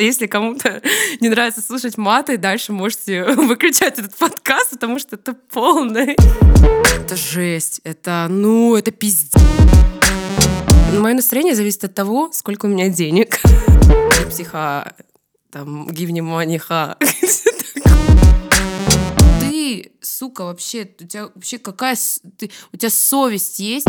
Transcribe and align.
Если 0.00 0.26
кому-то 0.26 0.80
не 1.20 1.28
нравится 1.28 1.60
слушать 1.60 1.98
маты, 1.98 2.38
дальше 2.38 2.72
можете 2.72 3.22
выключать 3.34 3.98
этот 3.98 4.16
подкаст, 4.16 4.70
потому 4.70 4.98
что 4.98 5.16
это 5.16 5.34
полный. 5.34 6.16
Это 6.98 7.16
жесть. 7.16 7.82
Это, 7.84 8.26
ну, 8.30 8.76
это 8.76 8.92
пиздец. 8.92 9.34
Мое 10.98 11.14
настроение 11.14 11.54
зависит 11.54 11.84
от 11.84 11.94
того, 11.94 12.30
сколько 12.32 12.64
у 12.64 12.68
меня 12.70 12.88
денег. 12.88 13.40
Психа, 14.30 14.94
там, 15.50 15.86
give 15.88 16.08
money, 16.08 16.58
ха. 16.58 16.96
Ты, 19.40 19.92
сука, 20.00 20.44
вообще, 20.44 20.88
у 20.98 21.04
тебя 21.04 21.24
вообще 21.34 21.58
какая... 21.58 21.96
Ты, 22.38 22.50
у 22.72 22.76
тебя 22.78 22.90
совесть 22.90 23.58
есть? 23.58 23.88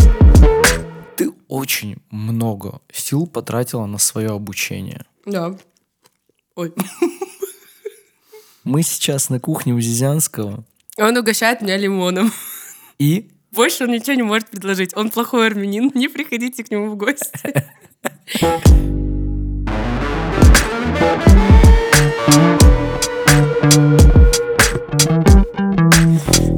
Ты 1.16 1.32
очень 1.48 1.98
много 2.10 2.82
сил 2.92 3.28
потратила 3.28 3.86
на 3.86 3.98
свое 3.98 4.32
обучение. 4.32 5.06
Да. 5.26 5.56
Ой. 6.56 6.74
Мы 8.66 8.84
сейчас 8.84 9.30
на 9.30 9.40
кухне 9.40 9.74
у 9.74 9.80
Зизянского. 9.80 10.66
Он 10.98 11.18
угощает 11.18 11.62
меня 11.62 11.78
лимоном. 11.78 12.34
И? 13.00 13.32
Больше 13.52 13.86
он 13.86 13.92
ничего 13.92 14.14
не 14.14 14.24
может 14.24 14.50
предложить. 14.50 14.96
Он 14.96 15.10
плохой 15.10 15.48
армянин. 15.48 15.92
Не 15.94 16.10
приходите 16.10 16.64
к 16.64 16.72
нему 16.72 16.90
в 16.90 16.98
гости. 16.98 17.32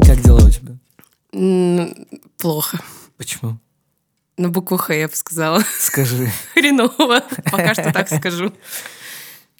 Как 0.05 0.21
дела 0.21 0.43
у 0.43 0.49
тебя? 0.49 1.93
Плохо. 2.39 2.79
Почему? 3.17 3.59
На 4.37 4.49
букву 4.49 4.77
Х, 4.77 4.93
я 4.95 5.07
бы 5.07 5.15
сказала. 5.15 5.63
Скажи. 5.77 6.31
Хреново. 6.55 7.23
Пока 7.51 7.75
что 7.75 7.93
так 7.93 8.09
скажу. 8.09 8.51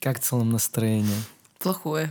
Как 0.04 0.20
в 0.20 0.24
целом 0.24 0.52
настроение? 0.52 1.16
Плохое. 1.60 2.10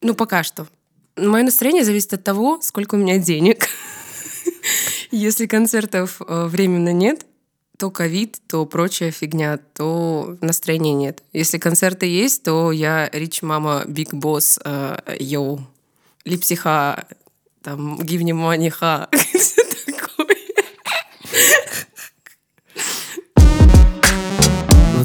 Ну, 0.00 0.14
пока 0.14 0.44
что. 0.44 0.68
Мое 1.16 1.42
настроение 1.42 1.82
зависит 1.82 2.12
от 2.12 2.22
того, 2.22 2.60
сколько 2.62 2.94
у 2.94 2.98
меня 2.98 3.18
денег. 3.18 3.66
Если 5.10 5.46
концертов 5.46 6.22
э, 6.22 6.46
временно 6.46 6.92
нет, 6.92 7.26
то 7.78 7.90
ковид, 7.90 8.38
то 8.46 8.64
прочая 8.64 9.10
фигня, 9.10 9.58
то 9.74 10.38
настроения 10.40 10.94
нет. 10.94 11.24
Если 11.32 11.58
концерты 11.58 12.06
есть, 12.06 12.44
то 12.44 12.70
я 12.70 13.10
рич 13.12 13.42
мама, 13.42 13.82
биг 13.88 14.14
босс, 14.14 14.60
йоу, 15.18 15.66
липсиха, 16.24 17.08
там, 17.60 18.00
гивни 18.00 18.30
маниха. 18.30 19.08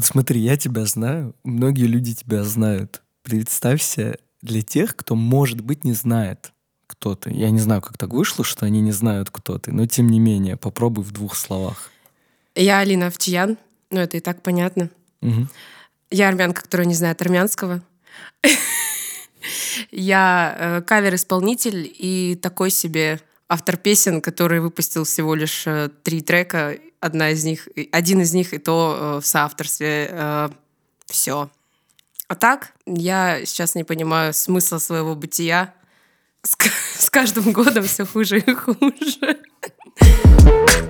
Вот 0.00 0.06
смотри, 0.06 0.40
я 0.40 0.56
тебя 0.56 0.86
знаю, 0.86 1.34
многие 1.44 1.84
люди 1.84 2.14
тебя 2.14 2.42
знают. 2.42 3.02
Представься 3.22 4.16
для 4.40 4.62
тех, 4.62 4.96
кто, 4.96 5.14
может 5.14 5.60
быть, 5.60 5.84
не 5.84 5.92
знает, 5.92 6.52
кто 6.86 7.14
ты. 7.14 7.30
Я 7.30 7.50
не 7.50 7.58
знаю, 7.58 7.82
как 7.82 7.98
так 7.98 8.08
вышло, 8.08 8.42
что 8.42 8.64
они 8.64 8.80
не 8.80 8.92
знают, 8.92 9.28
кто 9.28 9.58
ты, 9.58 9.72
но 9.72 9.84
тем 9.86 10.06
не 10.06 10.18
менее, 10.18 10.56
попробуй 10.56 11.04
в 11.04 11.12
двух 11.12 11.36
словах. 11.36 11.90
Я 12.54 12.78
Алина 12.78 13.08
Овчиян, 13.08 13.58
ну 13.90 14.00
это 14.00 14.16
и 14.16 14.20
так 14.20 14.42
понятно. 14.42 14.88
Угу. 15.20 15.48
Я 16.12 16.28
армянка, 16.30 16.62
которая 16.62 16.86
не 16.86 16.94
знает 16.94 17.20
армянского. 17.20 17.82
Я 19.90 20.56
э, 20.58 20.80
кавер-исполнитель 20.80 21.94
и 21.94 22.38
такой 22.40 22.70
себе 22.70 23.20
автор 23.50 23.76
песен, 23.76 24.22
который 24.22 24.60
выпустил 24.60 25.04
всего 25.04 25.34
лишь 25.34 25.66
э, 25.66 25.90
три 26.02 26.22
трека 26.22 26.78
одна 27.00 27.30
из 27.30 27.44
них, 27.44 27.68
один 27.92 28.20
из 28.20 28.32
них 28.34 28.52
и 28.54 28.58
то 28.58 28.98
э, 28.98 29.20
в 29.20 29.26
соавторстве. 29.26 30.08
Э, 30.10 30.48
все. 31.06 31.50
А 32.28 32.34
так, 32.36 32.72
я 32.86 33.44
сейчас 33.44 33.74
не 33.74 33.84
понимаю 33.84 34.32
смысла 34.32 34.78
своего 34.78 35.16
бытия. 35.16 35.74
С, 36.42 36.56
с 36.98 37.10
каждым 37.10 37.52
годом 37.52 37.84
все 37.84 38.06
хуже 38.06 38.38
и 38.38 38.54
хуже. 38.54 39.40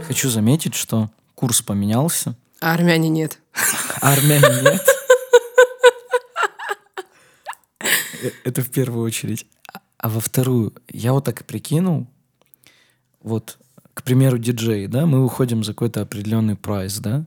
Хочу 0.07 0.29
заметить, 0.29 0.75
что 0.75 1.11
курс 1.35 1.63
поменялся. 1.63 2.37
А 2.61 2.75
армяне 2.75 3.09
нет. 3.09 3.39
А 4.01 4.13
армяне 4.13 4.63
нет? 4.63 4.87
Э, 8.23 8.31
это 8.45 8.61
в 8.61 8.71
первую 8.71 9.07
очередь. 9.07 9.47
А 9.97 10.11
во 10.11 10.21
вторую, 10.21 10.75
я 10.91 11.15
вот 11.15 11.25
так 11.25 11.41
и 11.41 11.45
прикинул, 11.45 12.07
вот 13.23 13.59
к 13.95 14.03
примеру, 14.03 14.39
диджей, 14.39 14.87
да, 14.87 15.07
мы 15.07 15.23
выходим 15.23 15.65
за 15.65 15.73
какой-то 15.73 16.03
определенный 16.03 16.57
прайс, 16.57 16.99
да, 16.99 17.25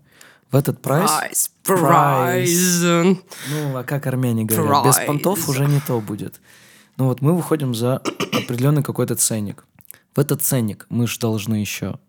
в 0.52 0.56
этот 0.56 0.82
прайс... 0.82 1.10
Прайс, 1.10 1.52
прайс. 1.64 2.82
Ну, 2.84 3.78
а 3.78 3.84
как 3.84 4.06
армяне 4.08 4.46
говорят, 4.46 4.86
без 4.86 4.98
понтов 5.06 5.50
уже 5.50 5.66
не 5.66 5.80
то 5.80 6.00
будет. 6.00 6.40
Ну 6.98 7.06
вот 7.06 7.22
мы 7.22 7.36
выходим 7.36 7.74
за 7.74 7.98
определенный 7.98 8.84
какой-то 8.84 9.16
ценник. 9.16 9.66
В 10.16 10.20
этот 10.20 10.44
ценник 10.44 10.86
мы 10.90 11.08
же 11.08 11.20
должны 11.20 11.56
еще 11.56 12.00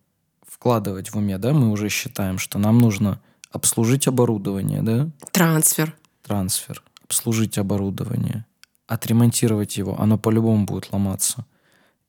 вкладывать 0.47 1.10
в 1.10 1.16
уме, 1.16 1.38
да, 1.38 1.53
мы 1.53 1.71
уже 1.71 1.88
считаем, 1.88 2.38
что 2.38 2.59
нам 2.59 2.78
нужно 2.78 3.21
обслужить 3.50 4.06
оборудование, 4.06 4.82
да? 4.82 5.09
Трансфер. 5.31 5.97
Трансфер. 6.22 6.82
Обслужить 7.04 7.56
оборудование. 7.56 8.44
Отремонтировать 8.86 9.78
его. 9.78 9.98
Оно 9.98 10.19
по-любому 10.19 10.66
будет 10.66 10.92
ломаться 10.92 11.47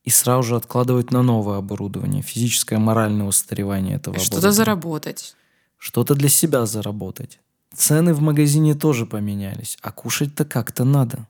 и 0.06 0.10
сразу 0.10 0.42
же 0.44 0.56
откладывать 0.56 1.10
на 1.10 1.22
новое 1.22 1.58
оборудование, 1.58 2.22
физическое, 2.22 2.78
моральное 2.78 3.26
устаревание 3.26 3.96
этого 3.96 4.18
Что-то 4.18 4.52
заработать. 4.52 5.34
Что-то 5.78 6.14
для 6.14 6.28
себя 6.28 6.64
заработать. 6.64 7.40
Цены 7.74 8.14
в 8.14 8.20
магазине 8.20 8.74
тоже 8.74 9.04
поменялись, 9.04 9.76
а 9.82 9.90
кушать-то 9.90 10.44
как-то 10.44 10.84
надо. 10.84 11.26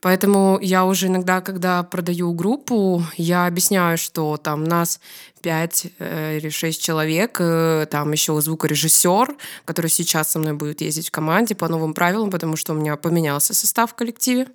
Поэтому 0.00 0.60
я 0.62 0.84
уже 0.84 1.08
иногда, 1.08 1.40
когда 1.40 1.82
продаю 1.82 2.32
группу, 2.32 3.02
я 3.16 3.46
объясняю, 3.46 3.98
что 3.98 4.36
там 4.36 4.62
нас 4.62 5.00
5 5.42 5.86
э, 5.98 6.36
или 6.38 6.50
6 6.50 6.80
человек, 6.80 7.38
э, 7.40 7.86
там 7.90 8.12
еще 8.12 8.40
звукорежиссер, 8.40 9.36
который 9.64 9.90
сейчас 9.90 10.30
со 10.30 10.38
мной 10.38 10.52
будет 10.52 10.82
ездить 10.82 11.08
в 11.08 11.10
команде 11.10 11.56
по 11.56 11.68
новым 11.68 11.94
правилам, 11.94 12.30
потому 12.30 12.54
что 12.54 12.74
у 12.74 12.76
меня 12.76 12.96
поменялся 12.96 13.54
состав 13.54 13.90
в 13.90 13.94
коллективе, 13.94 14.46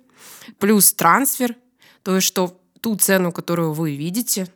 плюс 0.58 0.94
трансфер, 0.94 1.56
то 2.02 2.14
есть 2.14 2.26
что 2.26 2.58
ту 2.84 2.96
цену, 2.96 3.32
которую 3.32 3.72
вы 3.72 3.96
видите, 3.96 4.46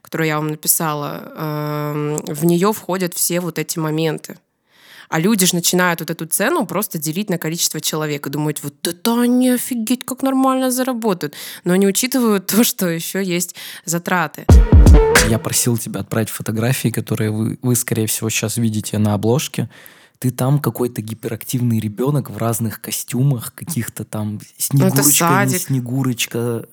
которую 0.00 0.28
я 0.28 0.36
вам 0.36 0.48
написала, 0.48 1.32
эм, 1.36 2.24
в 2.26 2.46
нее 2.46 2.72
входят 2.72 3.12
все 3.12 3.40
вот 3.40 3.58
эти 3.58 3.78
моменты. 3.78 4.38
А 5.10 5.20
люди 5.20 5.44
же 5.44 5.54
начинают 5.54 6.00
вот 6.00 6.10
эту 6.10 6.24
цену 6.24 6.64
просто 6.64 6.96
делить 6.96 7.28
на 7.28 7.36
количество 7.36 7.82
человек 7.82 8.26
и 8.26 8.30
думают, 8.30 8.62
вот 8.62 8.88
это 8.88 9.20
они 9.20 9.50
офигеть, 9.50 10.06
как 10.06 10.22
нормально 10.22 10.70
заработают. 10.70 11.34
Но 11.64 11.74
они 11.74 11.86
учитывают 11.86 12.46
то, 12.46 12.64
что 12.64 12.88
еще 12.88 13.22
есть 13.22 13.54
затраты. 13.84 14.46
Я 15.28 15.38
просил 15.38 15.76
тебя 15.76 16.00
отправить 16.00 16.30
фотографии, 16.30 16.88
которые 16.88 17.30
вы, 17.30 17.58
вы 17.60 17.76
скорее 17.76 18.06
всего, 18.06 18.30
сейчас 18.30 18.56
видите 18.56 18.96
на 18.96 19.12
обложке. 19.12 19.68
Ты 20.18 20.30
там 20.30 20.60
какой-то 20.60 21.02
гиперактивный 21.02 21.78
ребенок 21.78 22.30
в 22.30 22.38
разных 22.38 22.80
костюмах, 22.80 23.52
каких-то 23.54 24.04
там 24.04 24.40
снегурочка, 24.56 25.44
не 25.44 25.58
снегурочка, 25.58 26.64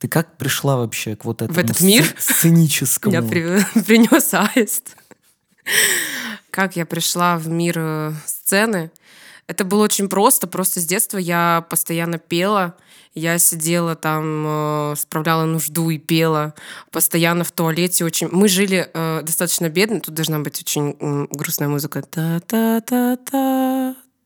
ты 0.00 0.08
как 0.08 0.38
пришла 0.38 0.76
вообще 0.76 1.14
к 1.14 1.26
вот 1.26 1.42
этому 1.42 1.54
в 1.54 1.58
этот 1.58 1.80
мир? 1.82 2.04
сценическому? 2.18 3.14
Меня 3.14 3.28
при, 3.28 3.82
принес 3.84 4.32
аист. 4.32 4.96
Как 6.50 6.74
я 6.74 6.86
пришла 6.86 7.36
в 7.36 7.48
мир 7.48 7.74
э, 7.76 8.12
сцены? 8.24 8.90
Это 9.46 9.64
было 9.64 9.84
очень 9.84 10.08
просто. 10.08 10.46
Просто 10.46 10.80
с 10.80 10.86
детства 10.86 11.18
я 11.18 11.66
постоянно 11.68 12.18
пела. 12.18 12.76
Я 13.14 13.38
сидела 13.38 13.94
там, 13.94 14.44
э, 14.46 14.94
справляла 14.96 15.44
нужду 15.44 15.90
и 15.90 15.98
пела. 15.98 16.54
Постоянно 16.90 17.44
в 17.44 17.52
туалете 17.52 18.04
очень... 18.04 18.28
Мы 18.32 18.48
жили 18.48 18.88
э, 18.94 19.20
достаточно 19.22 19.68
бедно. 19.68 20.00
Тут 20.00 20.14
должна 20.14 20.38
быть 20.38 20.60
очень 20.60 20.96
э, 20.98 21.26
грустная 21.30 21.68
музыка. 21.68 22.00
Та-та-та-та, 22.00 23.69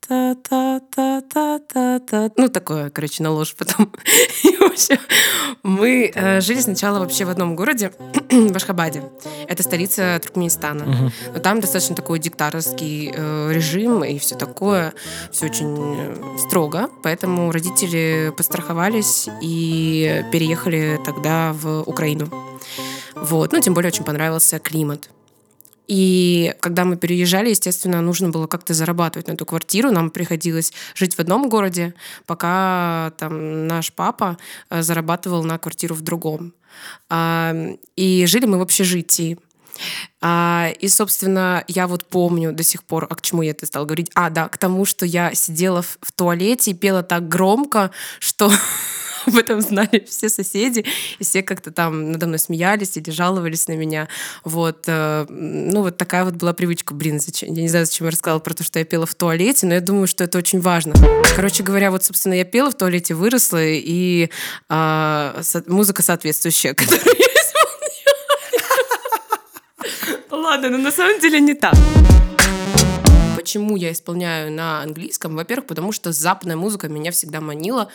та-та-та-та-та-та. 0.09 2.31
Ну, 2.37 2.49
такое, 2.49 2.91
короче, 2.91 3.23
на 3.23 3.31
ложь 3.31 3.55
потом. 3.55 3.93
И, 4.45 4.57
в 4.57 4.63
общем, 4.63 4.99
мы 5.63 6.13
э, 6.15 6.41
жили 6.41 6.61
сначала 6.61 6.99
вообще 6.99 7.25
в 7.25 7.31
одном 7.31 7.57
городе, 7.57 7.91
в 8.31 8.57
Ашхабаде. 8.57 9.03
Это 9.49 9.63
столица 9.63 10.19
Туркменистана. 10.23 10.85
Угу. 10.85 11.13
Но 11.35 11.41
там 11.41 11.61
достаточно 11.61 11.97
такой 11.97 12.19
диктаторский 12.19 13.13
э, 13.15 13.53
режим 13.53 14.05
и 14.05 14.19
все 14.19 14.37
такое. 14.37 14.93
Все 15.33 15.47
очень 15.47 15.77
э, 15.79 16.39
строго. 16.39 16.91
Поэтому 17.03 17.53
родители 17.53 18.33
постраховались 18.37 19.29
и 19.41 20.25
переехали 20.33 21.01
тогда 21.05 21.53
в 21.53 21.83
Украину. 21.83 22.29
Вот. 23.15 23.53
Ну, 23.53 23.61
тем 23.61 23.75
более 23.75 23.89
очень 23.89 24.05
понравился 24.05 24.59
климат. 24.59 25.09
И 25.87 26.55
когда 26.61 26.85
мы 26.85 26.97
переезжали, 26.97 27.51
естественно, 27.51 28.01
нужно 28.01 28.31
было 28.31 28.47
как-то 28.47 28.75
зарабатывать 28.75 29.29
на 29.29 29.33
эту 29.33 29.45
квартиру. 29.45 29.91
Нам 29.91 30.11
приходилось 30.11 30.73
жить 30.95 31.15
в 31.15 31.21
одном 31.21 31.49
городе, 31.49 31.95
пока 32.27 33.13
там 33.19 33.67
наш 33.67 33.93
папа 33.93 34.39
э, 34.71 34.83
зарабатывал 34.83 35.45
на 35.45 35.59
квартиру 35.59 35.95
в 35.95 36.01
другом. 36.01 36.53
И 37.97 38.25
жили 38.27 38.47
мы 38.47 38.59
в 38.59 38.63
общежитии. 38.63 39.39
А, 40.21 40.71
и, 40.81 40.89
собственно, 40.89 41.65
я 41.69 41.87
вот 41.87 42.05
помню 42.05 42.53
до 42.53 42.63
сих 42.63 42.85
пор, 42.85 43.07
а 43.09 43.15
к 43.15 43.21
чему 43.23 43.43
я 43.43 43.51
это 43.51 43.67
стала 43.67 43.85
говорить? 43.85 44.11
А, 44.15 44.31
да, 44.31 44.49
к 44.49 44.59
тому, 44.59 44.85
что 44.85 45.05
я 45.05 45.35
сидела 45.35 45.83
в, 45.83 45.99
в 46.01 46.13
туалете 46.13 46.71
и 46.71 46.75
пела 46.75 47.03
так 47.03 47.29
громко, 47.29 47.91
что 48.21 48.51
об 49.27 49.37
этом 49.37 49.61
знали 49.61 50.05
все 50.09 50.29
соседи, 50.29 50.85
и 51.19 51.25
все 51.25 51.43
как-то 51.43 51.71
там 51.71 52.13
надо 52.13 52.27
мной 52.27 52.39
смеялись 52.39 52.97
или 52.97 53.11
жаловались 53.11 53.69
на 53.69 53.73
меня. 53.73 54.09
Вот, 54.45 54.85
э, 54.87 55.27
ну 55.29 55.83
вот 55.83 55.97
такая 55.97 56.25
вот 56.25 56.35
была 56.35 56.53
привычка. 56.53 56.95
Блин, 56.95 57.21
зачем? 57.21 57.53
я 57.53 57.63
не 57.63 57.69
знаю, 57.69 57.87
зачем 57.87 58.07
я 58.07 58.11
рассказала 58.11 58.39
про 58.39 58.55
то, 58.55 58.65
что 58.65 58.79
я 58.79 58.85
пела 58.85 59.07
в 59.07 59.15
туалете, 59.15 59.67
но 59.67 59.75
я 59.75 59.81
думаю, 59.81 60.07
что 60.07 60.25
это 60.25 60.39
очень 60.39 60.61
важно. 60.61 60.95
Короче 61.37 61.63
говоря, 61.63 61.91
вот, 61.91 62.05
собственно, 62.05 62.35
я 62.35 62.45
пела 62.45 62.71
в 62.71 62.77
туалете, 62.77 63.15
выросла, 63.15 63.63
и 63.63 64.31
э, 64.69 65.43
музыка 65.67 66.03
соответствующая, 66.03 66.75
которую 66.75 67.17
я 67.19 67.25
Ладно, 70.31 70.71
но 70.71 70.79
на 70.79 70.91
самом 70.91 71.21
деле 71.21 71.41
не 71.41 71.55
так. 71.55 71.75
Почему 73.45 73.77
я 73.77 73.93
исполняю 73.93 74.51
на 74.51 74.81
английском? 74.81 75.37
Во-первых, 75.37 75.67
потому 75.67 75.93
что 75.93 76.13
западная 76.13 76.57
музыка 76.57 76.89
меня 76.89 77.11
всегда 77.11 77.43
манила, 77.43 77.89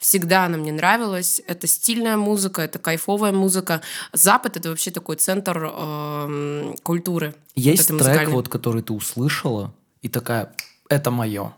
всегда 0.00 0.46
она 0.46 0.58
мне 0.58 0.72
нравилась. 0.72 1.40
Это 1.46 1.68
стильная 1.68 2.16
музыка, 2.16 2.62
это 2.62 2.80
кайфовая 2.80 3.30
музыка. 3.30 3.82
Запад— 4.12 4.56
это 4.58 4.70
вообще 4.70 4.90
такой 4.90 5.14
центр 5.14 5.70
э, 5.72 6.74
культуры. 6.82 7.36
Есть 7.54 7.88
вот 7.88 8.02
трек, 8.02 8.30
вот, 8.30 8.48
который 8.48 8.82
ты 8.82 8.94
услышала, 8.94 9.72
и 10.02 10.08
такая, 10.08 10.52
это 10.88 11.12
мое. 11.12 11.54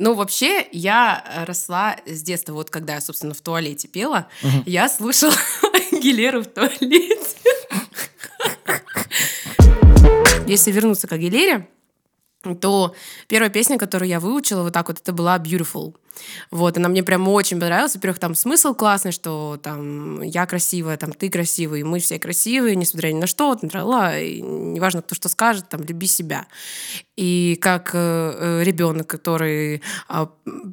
Ну, 0.00 0.14
вообще, 0.14 0.66
я 0.72 1.44
росла 1.46 1.98
с 2.04 2.20
детства, 2.22 2.52
вот 2.52 2.68
когда 2.68 2.94
я, 2.94 3.00
собственно, 3.00 3.32
в 3.32 3.40
туалете 3.40 3.86
пела, 3.86 4.26
угу. 4.42 4.64
я 4.66 4.88
слушала 4.88 5.36
Гилеру 5.92 6.42
в 6.42 6.46
туалете. 6.46 7.36
Если 10.48 10.72
вернуться 10.72 11.06
к 11.06 11.12
Агилере, 11.12 11.68
то 12.60 12.94
первая 13.26 13.50
песня, 13.50 13.78
которую 13.78 14.08
я 14.08 14.20
выучила 14.20 14.62
вот 14.62 14.72
так 14.72 14.88
вот, 14.88 14.98
это 15.00 15.12
была 15.12 15.38
Beautiful. 15.38 15.94
Вот, 16.50 16.76
она 16.76 16.88
мне 16.88 17.02
прям 17.02 17.28
очень 17.28 17.60
понравилась. 17.60 17.94
Во-первых, 17.94 18.18
там 18.18 18.34
смысл 18.34 18.74
классный, 18.74 19.12
что 19.12 19.58
там 19.62 20.22
я 20.22 20.46
красивая, 20.46 20.96
там 20.96 21.12
ты 21.12 21.30
красивый, 21.30 21.82
мы 21.82 22.00
все 22.00 22.18
красивые, 22.18 22.76
несмотря 22.76 23.12
ни 23.12 23.20
на 23.20 23.26
что, 23.26 23.54
трала, 23.54 24.18
и 24.18 24.40
неважно, 24.40 25.02
кто 25.02 25.14
что 25.14 25.28
скажет, 25.28 25.68
там, 25.68 25.82
люби 25.82 26.06
себя. 26.06 26.46
И 27.16 27.56
как 27.60 27.90
э, 27.94 27.98
э 27.98 28.64
ребенок, 28.64 29.06
который 29.06 29.82
э, 30.08 30.26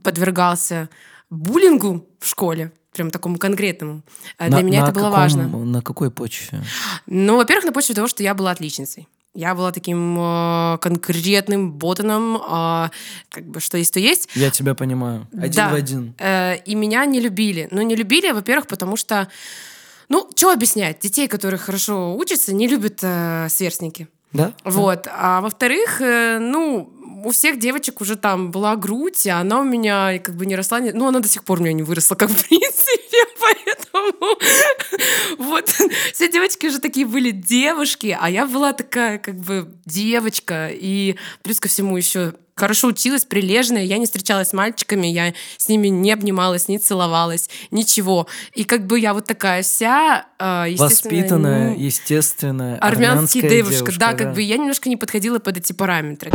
подвергался 0.03 0.89
буллингу 1.29 2.07
в 2.19 2.27
школе, 2.27 2.71
прям 2.93 3.11
такому 3.11 3.37
конкретному. 3.37 4.03
Э, 4.37 4.49
для 4.49 4.57
на, 4.57 4.63
меня 4.63 4.81
на 4.81 4.85
это 4.85 4.93
было 4.93 5.05
каком, 5.05 5.19
важно. 5.19 5.47
На 5.47 5.81
какой 5.81 6.09
почве? 6.09 6.63
Ну, 7.05 7.37
во-первых, 7.37 7.65
на 7.65 7.71
почве 7.71 7.95
того, 7.95 8.07
что 8.07 8.23
я 8.23 8.33
была 8.33 8.51
отличницей. 8.51 9.07
Я 9.35 9.53
была 9.53 9.71
таким 9.71 10.17
э, 10.17 10.77
конкретным 10.79 11.73
ботаном, 11.73 12.37
э, 12.37 12.89
как 13.29 13.45
бы 13.45 13.59
что 13.59 13.77
есть, 13.77 13.93
то 13.93 13.99
есть. 13.99 14.29
Я 14.33 14.49
тебя 14.49 14.75
понимаю. 14.75 15.27
Один 15.33 15.55
да. 15.55 15.69
в 15.69 15.73
один. 15.73 16.13
Э, 16.17 16.55
и 16.65 16.73
меня 16.73 17.05
не 17.05 17.19
любили. 17.19 17.67
Ну, 17.71 17.81
не 17.81 17.95
любили, 17.95 18.31
во-первых, 18.31 18.67
потому 18.67 18.95
что, 18.95 19.27
ну, 20.07 20.29
что 20.35 20.51
объяснять? 20.51 20.99
Детей, 20.99 21.27
которые 21.27 21.57
хорошо 21.57 22.15
учатся, 22.15 22.53
не 22.53 22.67
любят 22.67 22.99
э, 23.01 23.47
сверстники. 23.49 24.07
Да? 24.31 24.53
Вот. 24.63 25.07
А 25.11 25.41
во-вторых, 25.41 26.01
э, 26.01 26.39
ну, 26.39 26.89
у 27.25 27.31
всех 27.31 27.59
девочек 27.59 28.01
уже 28.01 28.15
там 28.15 28.51
была 28.51 28.75
грудь, 28.75 29.25
и 29.25 29.29
она 29.29 29.59
у 29.59 29.63
меня 29.63 30.19
как 30.19 30.35
бы 30.35 30.45
не 30.45 30.55
росла. 30.55 30.79
Не... 30.79 30.91
Ну, 30.91 31.07
она 31.07 31.19
до 31.19 31.27
сих 31.27 31.43
пор 31.43 31.59
у 31.59 31.63
меня 31.63 31.73
не 31.73 31.83
выросла, 31.83 32.15
как 32.15 32.29
в 32.29 32.47
принципе, 32.47 33.23
поэтому 33.41 33.74
вот 35.37 35.69
все 36.13 36.31
девочки 36.31 36.67
уже 36.67 36.79
такие 36.79 37.05
были 37.05 37.31
девушки, 37.31 38.17
а 38.19 38.29
я 38.29 38.45
была 38.45 38.73
такая 38.73 39.17
как 39.19 39.35
бы 39.35 39.73
девочка, 39.85 40.69
и 40.71 41.15
плюс 41.43 41.59
ко 41.59 41.67
всему 41.67 41.97
еще 41.97 42.33
хорошо 42.55 42.87
училась, 42.87 43.25
прилежная, 43.25 43.83
я 43.83 43.97
не 43.97 44.05
встречалась 44.05 44.49
с 44.49 44.53
мальчиками, 44.53 45.07
я 45.07 45.33
с 45.57 45.67
ними 45.67 45.89
не 45.89 46.11
обнималась, 46.11 46.67
не 46.67 46.79
целовалась, 46.79 47.49
ничего. 47.71 48.27
И 48.53 48.63
как 48.63 48.87
бы 48.87 48.99
я 48.99 49.13
вот 49.13 49.25
такая 49.25 49.61
вся, 49.61 50.25
э, 50.39 50.75
Воспитанная, 50.77 51.71
ну, 51.71 51.79
естественная, 51.79 52.77
армянский 52.77 53.41
девушка. 53.41 53.77
девушка. 53.77 53.99
Да, 53.99 54.11
да, 54.11 54.17
как 54.17 54.33
бы 54.33 54.41
я 54.41 54.57
немножко 54.57 54.87
не 54.87 54.95
подходила 54.97 55.39
под 55.39 55.57
эти 55.57 55.73
параметры. 55.73 56.31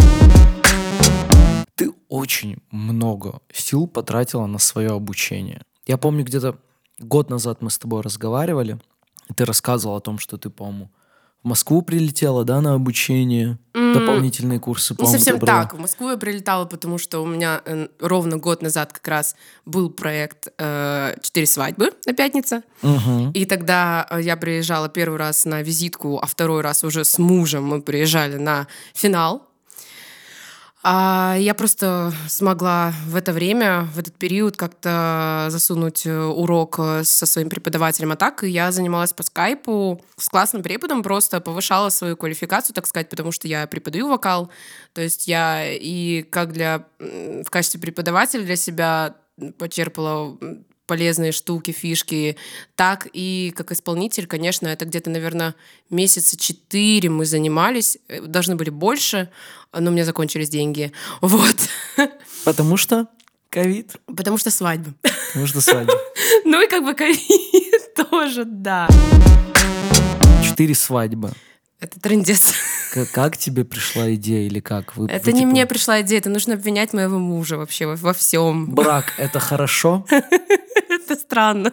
Ты 1.75 1.91
очень 2.09 2.59
много 2.71 3.41
сил 3.53 3.87
потратила 3.87 4.47
на 4.47 4.59
свое 4.59 4.91
обучение. 4.91 5.63
Я 5.87 5.97
помню, 5.97 6.25
где-то 6.25 6.59
год 7.01 7.31
назад 7.31 7.63
мы 7.63 7.71
с 7.71 7.79
тобой 7.79 8.03
разговаривали, 8.03 8.79
и 9.29 9.35
ты 9.35 9.45
рассказывал 9.45 9.97
о 9.97 10.01
том, 10.01 10.19
что 10.19 10.37
ты, 10.37 10.51
по-моему, 10.51 10.91
в 11.43 11.49
Москву 11.49 11.81
прилетела, 11.81 12.45
да, 12.45 12.61
на 12.61 12.75
обучение, 12.75 13.59
mm. 13.73 13.95
дополнительные 13.95 14.61
курсы. 14.61 14.95
Не 14.99 15.07
совсем 15.07 15.41
так. 15.41 15.73
В 15.73 15.79
Москву 15.79 16.11
я 16.11 16.19
прилетала, 16.19 16.67
потому 16.67 16.99
что 16.99 17.21
у 17.21 17.27
меня 17.27 17.63
э, 17.65 17.89
ровно 17.99 18.37
год 18.37 18.61
назад 18.61 18.93
как 18.93 19.09
раз 19.09 19.37
был 19.65 19.89
проект 19.89 20.49
э, 20.59 21.15
«Четыре 21.23 21.47
свадьбы» 21.47 21.93
на 22.05 22.13
пятнице. 22.13 22.63
Uh-huh. 22.83 23.33
И 23.33 23.47
тогда 23.47 24.07
э, 24.11 24.21
я 24.21 24.37
приезжала 24.37 24.91
первый 24.91 25.19
раз 25.19 25.47
на 25.47 25.63
визитку, 25.63 26.19
а 26.19 26.27
второй 26.27 26.61
раз 26.61 26.85
уже 26.85 27.05
с 27.05 27.19
мужем 27.19 27.65
мы 27.65 27.81
приезжали 27.81 28.37
на 28.37 28.67
финал 28.93 29.50
а 30.83 31.37
я 31.39 31.55
просто 31.55 32.13
смогла 32.27 32.95
в 33.07 33.15
это 33.15 33.33
время, 33.33 33.83
в 33.93 33.99
этот 33.99 34.15
период 34.15 34.57
как-то 34.57 35.49
засунуть 35.51 36.07
э, 36.07 36.19
урок 36.19 36.77
э, 36.79 37.05
со 37.05 37.27
своим 37.27 37.51
преподавателем. 37.51 38.13
А 38.13 38.17
так 38.17 38.43
я 38.43 38.73
занималась 38.73 39.13
по 39.13 39.23
скайпу 39.23 40.03
с 40.17 40.29
классным 40.29 40.63
преподом, 40.63 41.03
просто 41.03 41.43
повышала 41.43 41.91
свою 41.91 42.17
квалификацию, 42.17 42.75
так 42.75 42.87
сказать, 42.87 43.11
потому 43.11 43.31
что 43.31 43.47
я 43.47 43.67
преподаю 43.67 44.09
вокал. 44.09 44.51
То 44.95 45.03
есть 45.03 45.29
я 45.29 45.71
и 45.71 46.23
как 46.23 46.53
для 46.53 46.87
в 46.99 47.51
качестве 47.51 47.79
преподавателя 47.79 48.43
для 48.43 48.57
себя 48.57 49.17
почерпала 49.59 50.39
полезные 50.91 51.31
штуки, 51.31 51.71
фишки, 51.71 52.37
так 52.75 53.07
и 53.13 53.53
как 53.55 53.71
исполнитель, 53.71 54.27
конечно, 54.27 54.67
это 54.67 54.87
где-то, 54.87 55.09
наверное, 55.09 55.55
месяца 55.89 56.37
четыре 56.37 57.09
мы 57.09 57.27
занимались, 57.27 57.97
э, 58.09 58.21
должны 58.23 58.57
были 58.57 58.71
больше, 58.71 59.31
но 59.73 59.89
у 59.91 59.93
меня 59.95 60.05
закончились 60.05 60.49
деньги. 60.49 60.91
Вот. 61.21 61.57
Потому 62.45 62.77
что 62.77 63.07
ковид? 63.51 63.93
Потому 64.17 64.37
что 64.37 64.51
свадьба. 64.51 64.93
Потому 65.29 65.47
что 65.47 65.61
свадьба. 65.61 65.95
Ну 66.45 66.61
и 66.61 66.69
как 66.69 66.85
бы 66.85 66.95
ковид 66.95 67.95
тоже, 68.11 68.45
да. 68.45 68.89
Четыре 70.45 70.75
свадьбы. 70.75 71.31
Это 71.79 72.01
трендец. 72.01 72.55
Как, 73.13 73.37
тебе 73.37 73.65
пришла 73.65 74.15
идея 74.15 74.47
или 74.47 74.61
как? 74.61 74.97
Вы, 74.97 75.07
это 75.07 75.27
вы, 75.27 75.33
не 75.33 75.41
типа... 75.41 75.51
мне 75.51 75.67
пришла 75.67 76.01
идея, 76.01 76.19
это 76.19 76.31
нужно 76.31 76.55
обвинять 76.55 76.93
моего 76.93 77.19
мужа 77.19 77.57
вообще 77.57 77.87
во, 77.87 77.97
во 77.97 78.13
всем. 78.13 78.67
Брак— 78.75 79.13
это 79.17 79.41
хорошо? 79.41 80.05
Это 80.91 81.17
странно. 81.17 81.73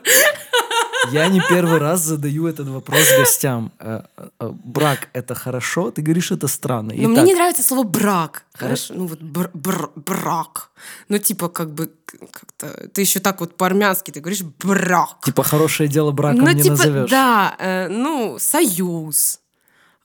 Я 1.11 1.27
не 1.27 1.41
первый 1.49 1.79
раз 1.79 2.01
задаю 2.01 2.47
этот 2.47 2.67
вопрос 2.67 3.07
гостям. 3.17 3.71
Э, 3.79 4.01
э, 4.17 4.51
брак— 4.63 5.09
это 5.13 5.35
хорошо? 5.35 5.91
Ты 5.91 6.01
говоришь, 6.01 6.31
это 6.31 6.47
странно. 6.47 6.93
Но 6.95 7.09
мне 7.09 7.21
не 7.21 7.33
нравится 7.33 7.63
слово 7.63 7.83
«брак». 7.83 8.45
Хорошо? 8.53 8.93
Ну 8.95 9.07
вот 9.07 9.21
бр 9.21 9.49
бр 9.53 9.91
брак. 9.95 10.71
Ну 11.09 11.17
типа 11.17 11.49
как 11.49 11.73
бы 11.73 11.91
как-то... 12.31 12.87
Ты 12.89 13.01
еще 13.01 13.19
так 13.19 13.39
вот 13.39 13.55
по-армянски 13.57 14.11
ты 14.11 14.19
говоришь 14.19 14.43
«брак». 14.63 15.21
Типа 15.23 15.43
хорошее 15.43 15.89
дело 15.89 16.11
браком 16.11 16.45
ну, 16.45 16.51
не 16.51 16.61
типа, 16.61 16.75
назовешь. 16.75 17.09
Да, 17.09 17.55
э, 17.59 17.87
ну 17.89 18.37
союз 18.39 19.39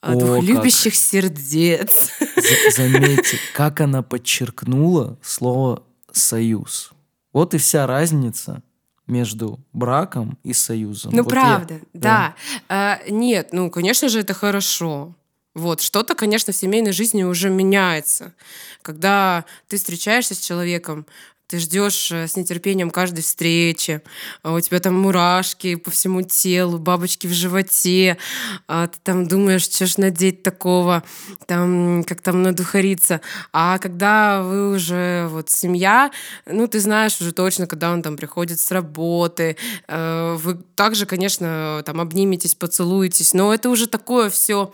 о, 0.03 0.17
двух 0.17 0.43
любящих 0.43 0.97
сердец. 0.97 2.11
Заметьте, 2.77 3.39
как 3.55 3.81
она 3.81 4.03
подчеркнула 4.03 5.17
слово 5.23 5.85
«союз». 6.11 6.91
Вот 7.33 7.55
и 7.55 7.59
вся 7.59 7.87
разница 7.87 8.63
между 9.07 9.61
браком 9.73 10.39
и 10.43 10.53
союзом. 10.53 11.13
Ну, 11.15 11.23
вот 11.23 11.31
правда, 11.31 11.75
я, 11.75 11.81
да. 11.93 12.01
да. 12.01 12.35
А, 12.69 13.01
нет, 13.09 13.51
ну, 13.53 13.71
конечно 13.71 14.09
же, 14.09 14.21
это 14.21 14.35
хорошо. 14.35 15.15
Вот, 15.55 15.81
что-то, 15.81 16.15
конечно, 16.15 16.53
в 16.53 16.57
семейной 16.57 16.93
жизни 16.93 17.23
уже 17.23 17.51
меняется. 17.51 18.33
Когда 18.81 19.45
ты 19.69 19.77
встречаешься 19.77 20.35
с 20.35 20.39
человеком, 20.39 21.07
ты 21.53 21.59
ждешь 21.59 22.11
э, 22.11 22.27
с 22.29 22.37
нетерпением 22.37 22.91
каждой 22.91 23.21
встречи, 23.21 24.01
а 24.43 24.55
у 24.55 24.61
тебя 24.61 24.81
там 24.81 24.99
мурашки 24.99 25.75
по 25.75 25.91
всему 25.91 26.23
телу, 26.23 26.79
бабочки 26.79 27.27
в 27.27 27.33
животе, 27.35 28.17
а 28.67 28.87
ты 28.87 28.99
там 29.03 29.29
думаешь, 29.29 29.65
что 29.65 29.87
ж 29.87 29.99
надеть 29.99 30.43
такого, 30.43 31.03
там, 31.47 32.05
как 32.05 32.23
там 32.23 32.43
надухариться. 32.43 33.21
А 33.53 33.77
когда 33.79 34.43
вы 34.43 34.75
уже 34.75 35.27
вот 35.29 35.51
семья, 35.51 36.11
ну, 36.47 36.67
ты 36.69 36.81
знаешь 36.81 37.21
уже 37.21 37.33
точно, 37.33 37.67
когда 37.67 37.93
он 37.93 38.01
там 38.01 38.17
приходит 38.17 38.59
с 38.59 38.71
работы, 38.71 39.59
э, 39.89 40.37
вы 40.39 40.55
также, 40.75 41.05
конечно, 41.05 41.83
там 41.85 42.01
обниметесь, 42.01 42.55
поцелуетесь, 42.55 43.35
но 43.35 43.53
это 43.53 43.69
уже 43.69 43.89
такое 43.89 44.31
все 44.31 44.73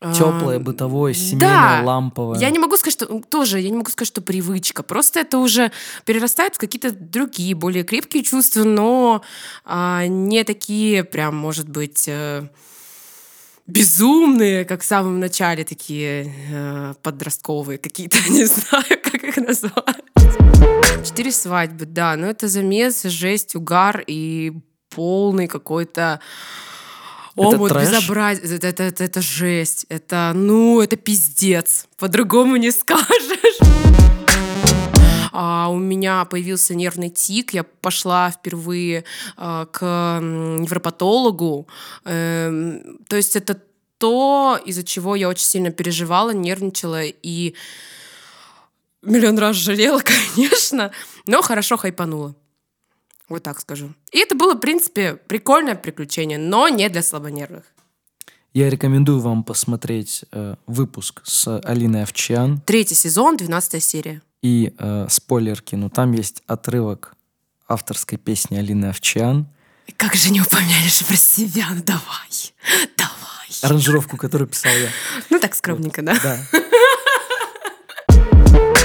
Теплое, 0.00 0.58
бытовое, 0.58 1.14
семейное, 1.14 1.80
да. 1.80 1.82
ламповое. 1.82 2.38
Я 2.38 2.50
не 2.50 2.58
могу 2.58 2.76
сказать, 2.76 2.92
что 2.92 3.20
тоже, 3.30 3.60
я 3.60 3.70
не 3.70 3.76
могу 3.76 3.90
сказать, 3.90 4.08
что 4.08 4.20
привычка. 4.20 4.82
Просто 4.82 5.20
это 5.20 5.38
уже 5.38 5.72
перерастает 6.04 6.54
в 6.54 6.58
какие-то 6.58 6.92
другие, 6.92 7.54
более 7.54 7.82
крепкие 7.82 8.22
чувства, 8.22 8.64
но 8.64 9.22
а, 9.64 10.06
не 10.06 10.44
такие, 10.44 11.02
прям, 11.02 11.34
может 11.36 11.70
быть, 11.70 12.08
э, 12.08 12.46
безумные, 13.66 14.66
как 14.66 14.82
в 14.82 14.84
самом 14.84 15.18
начале, 15.18 15.64
такие 15.64 16.32
э, 16.50 16.94
подростковые 17.02 17.78
какие-то, 17.78 18.18
не 18.28 18.44
знаю, 18.44 18.84
как 19.02 19.24
их 19.24 19.36
назвать. 19.38 20.04
Четыре 21.06 21.32
свадьбы, 21.32 21.86
да, 21.86 22.16
но 22.16 22.26
это 22.26 22.48
замес, 22.48 23.02
жесть, 23.04 23.56
угар 23.56 24.04
и 24.06 24.52
полный 24.90 25.46
какой-то 25.46 26.20
омут, 27.36 27.72
безобразие. 27.72 28.56
Это, 28.56 28.66
это, 28.68 28.82
это, 28.82 29.04
это 29.04 29.20
жесть. 29.20 29.86
Это, 29.88 30.32
ну, 30.34 30.80
это 30.80 30.96
пиздец. 30.96 31.86
По-другому 31.98 32.56
не 32.56 32.70
скажешь. 32.72 33.58
А 35.32 35.68
у 35.68 35.78
меня 35.78 36.24
появился 36.24 36.74
нервный 36.74 37.10
тик, 37.10 37.52
я 37.52 37.62
пошла 37.62 38.30
впервые 38.30 39.04
э, 39.36 39.66
к 39.70 40.18
невропатологу. 40.22 41.68
Э, 42.06 42.80
то 43.06 43.16
есть 43.16 43.36
это 43.36 43.60
то, 43.98 44.58
из-за 44.64 44.82
чего 44.82 45.14
я 45.14 45.28
очень 45.28 45.44
сильно 45.44 45.70
переживала, 45.70 46.30
нервничала 46.30 47.02
и 47.04 47.54
миллион 49.02 49.38
раз 49.38 49.56
жалела, 49.56 50.00
конечно, 50.34 50.90
но 51.26 51.42
хорошо 51.42 51.76
хайпанула. 51.76 52.34
Вот 53.28 53.42
так 53.42 53.60
скажу. 53.60 53.92
И 54.12 54.18
это 54.18 54.34
было, 54.34 54.54
в 54.54 54.60
принципе, 54.60 55.14
прикольное 55.14 55.74
приключение, 55.74 56.38
но 56.38 56.68
не 56.68 56.88
для 56.88 57.02
слабонервных. 57.02 57.64
Я 58.54 58.70
рекомендую 58.70 59.20
вам 59.20 59.44
посмотреть 59.44 60.24
э, 60.32 60.54
выпуск 60.66 61.20
с 61.24 61.58
Алиной 61.60 62.04
Овчан. 62.04 62.60
Третий 62.64 62.94
сезон, 62.94 63.36
двенадцатая 63.36 63.80
серия. 63.80 64.22
И 64.42 64.72
э, 64.78 65.06
спойлерки, 65.10 65.74
ну 65.74 65.90
там 65.90 66.12
есть 66.12 66.42
отрывок 66.46 67.14
авторской 67.68 68.16
песни 68.16 68.56
Алины 68.56 68.86
Овчан. 68.86 69.46
Как 69.96 70.14
же 70.14 70.30
не 70.30 70.40
упомянешь 70.40 71.04
про 71.04 71.16
себя? 71.16 71.66
Ну 71.70 71.82
давай, 71.82 72.54
давай. 72.96 73.16
Аранжировку, 73.62 74.16
которую 74.16 74.48
писал 74.48 74.72
я. 74.72 74.88
Ну 75.30 75.38
так 75.38 75.54
скромненько, 75.54 76.02
да? 76.02 76.16
Да. 76.22 76.38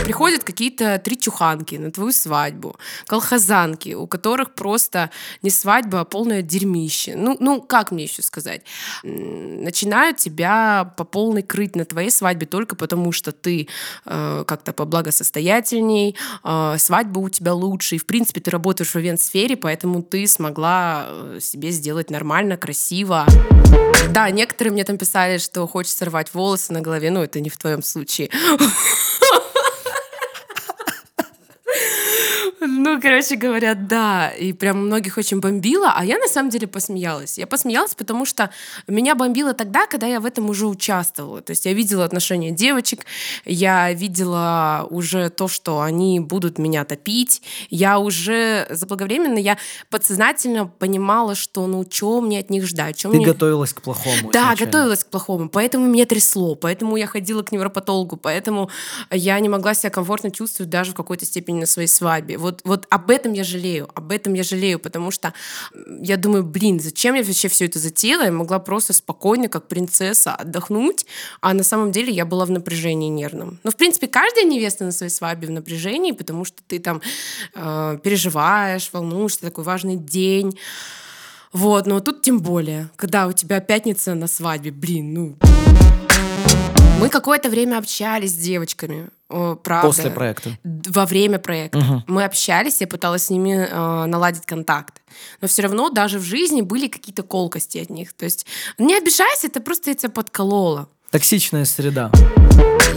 Приходят 0.03 0.43
какие-то 0.43 0.99
три 0.99 1.17
чуханки 1.17 1.75
на 1.75 1.91
твою 1.91 2.11
свадьбу, 2.11 2.75
колхозанки, 3.05 3.93
у 3.93 4.07
которых 4.07 4.53
просто 4.53 5.09
не 5.41 5.49
свадьба, 5.49 6.01
а 6.01 6.05
полное 6.05 6.41
дерьмище. 6.41 7.15
Ну, 7.15 7.37
ну 7.39 7.61
как 7.61 7.91
мне 7.91 8.03
еще 8.03 8.21
сказать? 8.21 8.61
Начинают 9.03 10.17
тебя 10.17 10.93
по 10.97 11.03
полной 11.03 11.43
крыть 11.43 11.75
на 11.75 11.85
твоей 11.85 12.09
свадьбе 12.09 12.45
только 12.45 12.75
потому, 12.75 13.11
что 13.11 13.31
ты 13.31 13.67
э, 14.05 14.43
как-то 14.47 14.73
поблагосостоятельней, 14.73 16.15
э, 16.43 16.75
свадьба 16.77 17.19
у 17.19 17.29
тебя 17.29 17.53
лучше, 17.53 17.95
и 17.95 17.99
в 17.99 18.05
принципе 18.05 18.41
ты 18.41 18.51
работаешь 18.51 18.93
в 18.93 18.95
ивент-сфере, 18.95 19.55
поэтому 19.55 20.01
ты 20.01 20.27
смогла 20.27 21.05
э, 21.07 21.39
себе 21.41 21.71
сделать 21.71 22.09
нормально, 22.09 22.57
красиво. 22.57 23.25
Да, 24.09 24.29
некоторые 24.29 24.73
мне 24.73 24.83
там 24.83 24.97
писали, 24.97 25.37
что 25.37 25.67
хочешь 25.67 25.93
сорвать 25.93 26.33
волосы 26.33 26.73
на 26.73 26.81
голове, 26.81 27.11
но 27.11 27.23
это 27.23 27.39
не 27.39 27.49
в 27.49 27.57
твоем 27.57 27.83
случае. 27.83 28.29
Ну, 32.63 33.01
короче 33.01 33.37
говоря, 33.37 33.73
да. 33.73 34.29
И 34.29 34.53
прям 34.53 34.85
многих 34.85 35.17
очень 35.17 35.39
бомбило. 35.39 35.93
А 35.95 36.05
я 36.05 36.19
на 36.19 36.27
самом 36.27 36.51
деле 36.51 36.67
посмеялась. 36.67 37.39
Я 37.39 37.47
посмеялась, 37.47 37.95
потому 37.95 38.23
что 38.23 38.51
меня 38.87 39.15
бомбило 39.15 39.53
тогда, 39.53 39.87
когда 39.87 40.05
я 40.05 40.19
в 40.19 40.27
этом 40.27 40.47
уже 40.47 40.67
участвовала. 40.67 41.41
То 41.41 41.51
есть 41.51 41.65
я 41.65 41.73
видела 41.73 42.05
отношения 42.05 42.51
девочек, 42.51 43.05
я 43.45 43.91
видела 43.93 44.85
уже 44.91 45.29
то, 45.29 45.47
что 45.47 45.81
они 45.81 46.19
будут 46.19 46.59
меня 46.59 46.85
топить. 46.85 47.41
Я 47.71 47.97
уже 47.97 48.67
заблаговременно, 48.69 49.39
я 49.39 49.57
подсознательно 49.89 50.67
понимала, 50.67 51.33
что 51.33 51.65
ну, 51.65 51.83
что 51.89 52.21
мне 52.21 52.39
от 52.39 52.51
них 52.51 52.67
ждать. 52.67 53.01
Ты 53.01 53.07
мне... 53.07 53.25
готовилась 53.25 53.73
к 53.73 53.81
плохому. 53.81 54.31
Да, 54.31 54.53
изначально. 54.53 54.65
готовилась 54.65 55.03
к 55.03 55.07
плохому. 55.07 55.49
Поэтому 55.49 55.87
меня 55.87 56.05
трясло. 56.05 56.53
Поэтому 56.53 56.95
я 56.95 57.07
ходила 57.07 57.41
к 57.41 57.51
невропатологу. 57.51 58.17
Поэтому 58.17 58.69
я 59.09 59.39
не 59.39 59.49
могла 59.49 59.73
себя 59.73 59.89
комфортно 59.89 60.29
чувствовать 60.29 60.69
даже 60.69 60.91
в 60.91 60.93
какой-то 60.93 61.25
степени 61.25 61.61
на 61.61 61.65
своей 61.65 61.87
свадьбе. 61.87 62.37
Вот, 62.37 62.50
вот 62.63 62.87
об 62.89 63.09
этом 63.09 63.33
я 63.33 63.43
жалею, 63.43 63.89
об 63.93 64.11
этом 64.11 64.33
я 64.33 64.43
жалею, 64.43 64.79
потому 64.79 65.11
что 65.11 65.33
я 66.01 66.17
думаю, 66.17 66.43
блин, 66.43 66.79
зачем 66.79 67.15
я 67.15 67.23
вообще 67.23 67.47
все 67.47 67.65
это 67.65 67.79
затеяла? 67.79 68.23
Я 68.23 68.31
могла 68.31 68.59
просто 68.59 68.93
спокойно, 68.93 69.47
как 69.47 69.67
принцесса, 69.67 70.35
отдохнуть, 70.35 71.05
а 71.41 71.53
на 71.53 71.63
самом 71.63 71.91
деле 71.91 72.11
я 72.11 72.25
была 72.25 72.45
в 72.45 72.51
напряжении 72.51 73.09
нервном. 73.09 73.59
Но, 73.63 73.71
в 73.71 73.75
принципе, 73.75 74.07
каждая 74.07 74.45
невеста 74.45 74.83
на 74.85 74.91
своей 74.91 75.11
свадьбе 75.11 75.47
в 75.47 75.51
напряжении, 75.51 76.11
потому 76.11 76.45
что 76.45 76.57
ты 76.67 76.79
там 76.79 77.01
э, 77.55 77.97
переживаешь, 78.03 78.89
волнуешься, 78.91 79.41
такой 79.41 79.63
важный 79.63 79.95
день. 79.95 80.57
Вот, 81.53 81.85
но 81.85 81.99
тут 81.99 82.21
тем 82.21 82.39
более, 82.39 82.89
когда 82.95 83.27
у 83.27 83.33
тебя 83.33 83.59
пятница 83.59 84.15
на 84.15 84.27
свадьбе, 84.27 84.71
блин, 84.71 85.13
ну... 85.13 85.35
Мы 86.99 87.09
какое-то 87.09 87.49
время 87.49 87.79
общались 87.79 88.31
с 88.31 88.35
девочками. 88.35 89.09
Правда. 89.63 89.87
После 89.87 90.11
проекта. 90.11 90.51
Во 90.63 91.05
время 91.05 91.39
проекта. 91.39 91.79
Угу. 91.79 92.03
Мы 92.07 92.23
общались, 92.23 92.81
я 92.81 92.87
пыталась 92.87 93.25
с 93.25 93.29
ними 93.29 93.67
э, 93.69 94.05
наладить 94.05 94.45
контакт. 94.45 95.01
Но 95.41 95.47
все 95.47 95.63
равно 95.63 95.89
даже 95.89 96.19
в 96.19 96.23
жизни 96.23 96.61
были 96.61 96.87
какие-то 96.87 97.23
колкости 97.23 97.77
от 97.77 97.89
них. 97.89 98.13
То 98.13 98.25
есть 98.25 98.45
не 98.77 98.97
обижайся, 98.97 99.47
это 99.47 99.61
просто 99.61 99.91
я 99.91 99.95
тебя 99.95 100.09
подколола. 100.09 100.87
Токсичная 101.11 101.65
среда. 101.65 102.09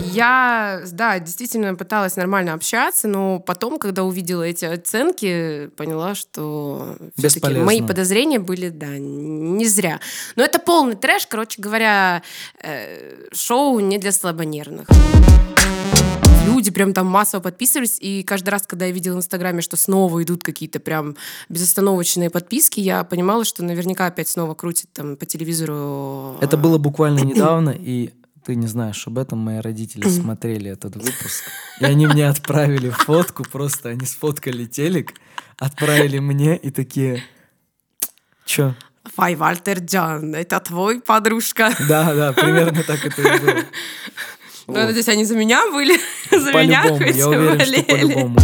Я, 0.04 0.82
да, 0.92 1.18
действительно 1.18 1.74
пыталась 1.74 2.14
нормально 2.14 2.52
общаться, 2.52 3.08
но 3.08 3.40
потом, 3.40 3.78
когда 3.78 4.04
увидела 4.04 4.44
эти 4.44 4.64
оценки, 4.64 5.68
поняла, 5.76 6.14
что 6.14 6.96
мои 7.42 7.82
подозрения 7.82 8.38
были, 8.38 8.68
да, 8.68 8.98
не 8.98 9.66
зря. 9.66 9.98
Но 10.36 10.44
это 10.44 10.60
полный 10.60 10.94
трэш, 10.94 11.26
короче 11.26 11.60
говоря, 11.60 12.22
э, 12.62 13.26
шоу 13.32 13.80
не 13.80 13.98
для 13.98 14.12
слабонервных 14.12 14.86
люди 16.44 16.70
прям 16.70 16.92
там 16.92 17.06
массово 17.06 17.40
подписывались, 17.40 17.98
и 18.00 18.22
каждый 18.22 18.50
раз, 18.50 18.62
когда 18.66 18.86
я 18.86 18.92
видела 18.92 19.14
в 19.14 19.18
Инстаграме, 19.18 19.60
что 19.60 19.76
снова 19.76 20.22
идут 20.22 20.42
какие-то 20.42 20.80
прям 20.80 21.16
безостановочные 21.48 22.30
подписки, 22.30 22.80
я 22.80 23.04
понимала, 23.04 23.44
что 23.44 23.64
наверняка 23.64 24.06
опять 24.06 24.28
снова 24.28 24.54
крутят 24.54 24.90
там 24.92 25.16
по 25.16 25.26
телевизору. 25.26 26.36
Это 26.40 26.56
было 26.56 26.78
буквально 26.78 27.20
недавно, 27.24 27.70
и 27.70 28.10
ты 28.44 28.54
не 28.54 28.66
знаешь 28.66 29.06
об 29.06 29.18
этом, 29.18 29.38
мои 29.38 29.58
родители 29.58 30.08
смотрели 30.08 30.70
этот 30.70 30.96
выпуск, 30.96 31.44
и 31.80 31.84
они 31.84 32.06
мне 32.06 32.28
отправили 32.28 32.90
фотку, 32.90 33.44
просто 33.44 33.90
они 33.90 34.06
сфоткали 34.06 34.66
телек, 34.66 35.14
отправили 35.58 36.18
мне 36.18 36.56
и 36.56 36.70
такие, 36.70 37.22
чё? 38.44 38.74
Фай, 39.16 39.34
Вальтер 39.34 39.80
Джан, 39.80 40.34
это 40.34 40.58
твой 40.60 41.00
подружка. 41.00 41.72
Да, 41.88 42.14
да, 42.14 42.32
примерно 42.32 42.82
так 42.82 43.04
это 43.04 43.20
и 43.20 43.40
было. 43.40 43.64
Ну, 44.66 44.74
вот. 44.74 44.86
надеюсь, 44.86 45.08
они 45.08 45.24
за 45.24 45.36
меня 45.36 45.70
были, 45.70 45.98
за 46.30 46.52
меня 46.52 46.82
хоть 46.82 47.16
я 47.16 47.28
уверен, 47.28 47.84
по-любому. 47.84 48.36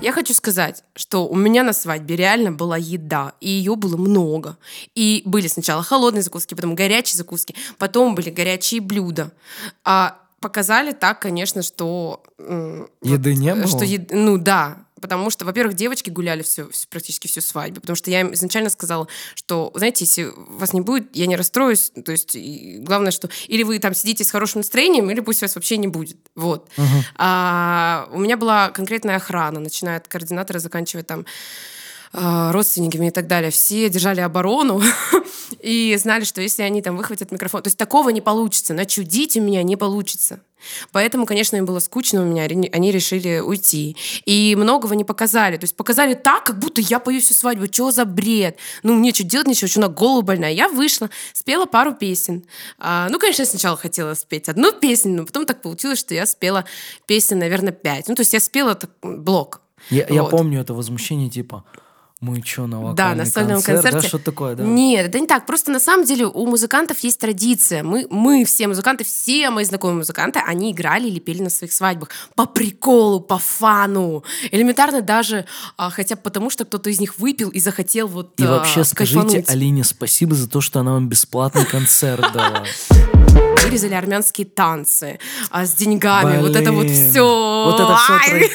Я 0.00 0.10
хочу 0.10 0.34
сказать, 0.34 0.82
что 0.96 1.28
у 1.28 1.36
меня 1.36 1.62
на 1.62 1.72
свадьбе 1.72 2.16
реально 2.16 2.50
была 2.50 2.76
еда, 2.76 3.34
и 3.40 3.48
ее 3.48 3.76
было 3.76 3.96
много. 3.96 4.56
И 4.96 5.22
были 5.24 5.46
сначала 5.46 5.84
холодные 5.84 6.22
закуски, 6.22 6.54
потом 6.54 6.74
горячие 6.74 7.16
закуски, 7.16 7.54
потом 7.78 8.16
были 8.16 8.30
горячие 8.30 8.80
блюда. 8.80 9.30
А 9.84 10.18
показали 10.40 10.90
так, 10.90 11.20
конечно, 11.20 11.62
что... 11.62 12.20
Еды 12.38 13.30
вот, 13.30 13.38
не 13.38 13.54
было? 13.54 13.66
Что, 13.68 13.84
ну 14.10 14.38
да, 14.38 14.81
потому 15.02 15.28
что, 15.28 15.44
во-первых, 15.44 15.74
девочки 15.74 16.08
гуляли 16.08 16.42
всю, 16.42 16.70
практически 16.88 17.26
всю 17.26 17.42
свадьбу, 17.42 17.80
потому 17.80 17.96
что 17.96 18.10
я 18.10 18.20
им 18.20 18.32
изначально 18.32 18.70
сказала, 18.70 19.08
что, 19.34 19.70
знаете, 19.74 20.04
если 20.04 20.32
вас 20.34 20.72
не 20.72 20.80
будет, 20.80 21.14
я 21.14 21.26
не 21.26 21.36
расстроюсь, 21.36 21.92
то 22.04 22.12
есть 22.12 22.34
главное, 22.78 23.10
что 23.10 23.28
или 23.48 23.64
вы 23.64 23.78
там 23.78 23.94
сидите 23.94 24.24
с 24.24 24.30
хорошим 24.30 24.60
настроением, 24.60 25.10
или 25.10 25.20
пусть 25.20 25.42
вас 25.42 25.54
вообще 25.54 25.76
не 25.76 25.88
будет, 25.88 26.16
вот. 26.34 26.68
Uh-huh. 26.76 26.84
А, 27.16 28.08
у 28.12 28.18
меня 28.18 28.36
была 28.36 28.70
конкретная 28.70 29.16
охрана, 29.16 29.60
начиная 29.60 29.98
от 29.98 30.08
координатора, 30.08 30.60
заканчивая 30.60 31.04
там 31.04 31.26
родственниками 32.12 33.08
и 33.08 33.10
так 33.10 33.26
далее, 33.26 33.50
все 33.50 33.88
держали 33.88 34.20
оборону 34.20 34.82
и 35.60 35.96
знали, 35.96 36.24
что 36.24 36.42
если 36.42 36.62
они 36.62 36.82
там 36.82 36.96
выхватят 36.96 37.32
микрофон, 37.32 37.62
то 37.62 37.68
есть 37.68 37.78
такого 37.78 38.10
не 38.10 38.20
получится, 38.20 38.74
начудить 38.74 39.36
у 39.36 39.40
меня 39.40 39.62
не 39.62 39.76
получится. 39.76 40.40
Поэтому, 40.92 41.26
конечно, 41.26 41.56
им 41.56 41.64
было 41.64 41.80
скучно 41.80 42.22
у 42.22 42.24
меня, 42.24 42.44
они 42.44 42.92
решили 42.92 43.40
уйти. 43.40 43.96
И 44.24 44.54
многого 44.56 44.94
не 44.94 45.04
показали. 45.04 45.56
То 45.56 45.64
есть 45.64 45.76
показали 45.76 46.14
так, 46.14 46.44
как 46.44 46.58
будто 46.58 46.80
я 46.80 46.98
пою 46.98 47.20
всю 47.20 47.34
свадьбу. 47.34 47.66
Что 47.66 47.90
за 47.90 48.04
бред? 48.04 48.58
Ну, 48.82 48.94
мне 48.94 49.12
что 49.12 49.24
делать, 49.24 49.48
ничего, 49.48 49.68
что 49.68 49.80
на 49.80 49.88
голову 49.88 50.22
больная. 50.22 50.52
Я 50.52 50.68
вышла, 50.68 51.10
спела 51.32 51.66
пару 51.66 51.94
песен. 51.94 52.44
А, 52.78 53.08
ну, 53.10 53.18
конечно, 53.18 53.42
я 53.42 53.46
сначала 53.46 53.76
хотела 53.76 54.14
спеть 54.14 54.48
одну 54.48 54.72
песню, 54.72 55.14
но 55.14 55.24
потом 55.26 55.46
так 55.46 55.62
получилось, 55.62 55.98
что 55.98 56.14
я 56.14 56.26
спела 56.26 56.64
песен, 57.06 57.38
наверное, 57.38 57.72
пять. 57.72 58.08
Ну, 58.08 58.14
то 58.14 58.20
есть 58.20 58.32
я 58.32 58.40
спела 58.40 58.74
так, 58.74 58.90
блок. 59.02 59.62
Я, 59.90 60.06
вот. 60.06 60.14
я 60.14 60.24
помню 60.24 60.60
это 60.60 60.74
возмущение, 60.74 61.28
типа, 61.28 61.64
Мы 62.22 62.40
что, 62.44 62.68
на 62.68 62.80
вокальный 62.80 62.96
Да, 62.96 63.14
на 63.16 63.26
сольном 63.26 63.56
концерт, 63.56 63.82
концерте. 63.82 64.00
Да, 64.02 64.08
что 64.08 64.18
такое, 64.18 64.54
да? 64.54 64.62
Нет, 64.62 65.08
это 65.08 65.18
не 65.18 65.26
так. 65.26 65.44
Просто 65.44 65.72
на 65.72 65.80
самом 65.80 66.06
деле 66.06 66.24
у 66.26 66.46
музыкантов 66.46 67.00
есть 67.00 67.18
традиция. 67.18 67.82
Мы, 67.82 68.06
мы 68.10 68.44
все 68.44 68.68
музыканты, 68.68 69.02
все 69.02 69.50
мои 69.50 69.64
знакомые 69.64 69.96
музыканты, 69.96 70.38
они 70.38 70.70
играли 70.70 71.08
или 71.08 71.18
пели 71.18 71.42
на 71.42 71.50
своих 71.50 71.72
свадьбах. 71.72 72.10
По 72.36 72.46
приколу, 72.46 73.18
по 73.18 73.38
фану. 73.38 74.22
Элементарно 74.52 75.02
даже 75.02 75.46
а, 75.76 75.90
хотя 75.90 76.14
бы 76.14 76.22
потому, 76.22 76.48
что 76.48 76.64
кто-то 76.64 76.90
из 76.90 77.00
них 77.00 77.18
выпил 77.18 77.48
и 77.48 77.58
захотел 77.58 78.06
вот 78.06 78.38
И 78.38 78.44
а, 78.44 78.52
вообще 78.52 78.84
скажите 78.84 79.20
кайфануть. 79.22 79.50
Алине 79.50 79.82
спасибо 79.82 80.36
за 80.36 80.48
то, 80.48 80.60
что 80.60 80.78
она 80.78 80.92
вам 80.92 81.08
бесплатный 81.08 81.66
концерт 81.66 82.24
дала. 82.32 82.64
Вырезали 83.72 83.94
армянские 83.94 84.46
танцы 84.46 85.18
а, 85.50 85.64
с 85.64 85.72
деньгами. 85.72 86.42
Вот 86.42 86.54
это 86.54 86.72
вот 86.72 86.84
Блин. 86.84 87.10
все. 87.10 87.64
Вот 87.64 87.80
это 87.80 87.96
всё 87.96 88.46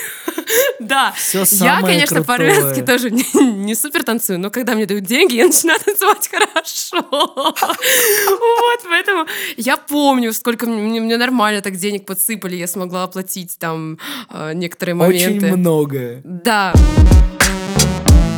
Да. 0.80 1.12
Всё 1.18 1.44
Я, 1.66 1.82
конечно, 1.82 2.22
по-армянски 2.22 2.84
тоже 2.84 3.10
не, 3.10 3.26
не 3.34 3.74
супер 3.74 4.04
танцую, 4.04 4.40
но 4.40 4.52
когда 4.52 4.76
мне 4.76 4.86
дают 4.86 5.06
деньги, 5.06 5.34
я 5.34 5.48
начинаю 5.48 5.80
танцевать 5.86 6.30
хорошо. 6.30 7.04
Вот, 7.10 8.80
поэтому 8.88 9.26
я 9.58 9.78
помню, 9.78 10.34
сколько 10.34 10.68
мне, 10.68 11.02
мне 11.02 11.18
нормально 11.18 11.62
так 11.62 11.78
денег 11.78 12.06
подсыпали, 12.06 12.56
я 12.56 12.68
смогла 12.68 13.04
оплатить 13.04 13.58
там 13.58 13.98
э, 14.30 14.54
некоторые 14.54 14.94
моменты. 14.94 15.48
Очень 15.48 15.58
многое. 15.58 16.22
Да. 16.24 16.74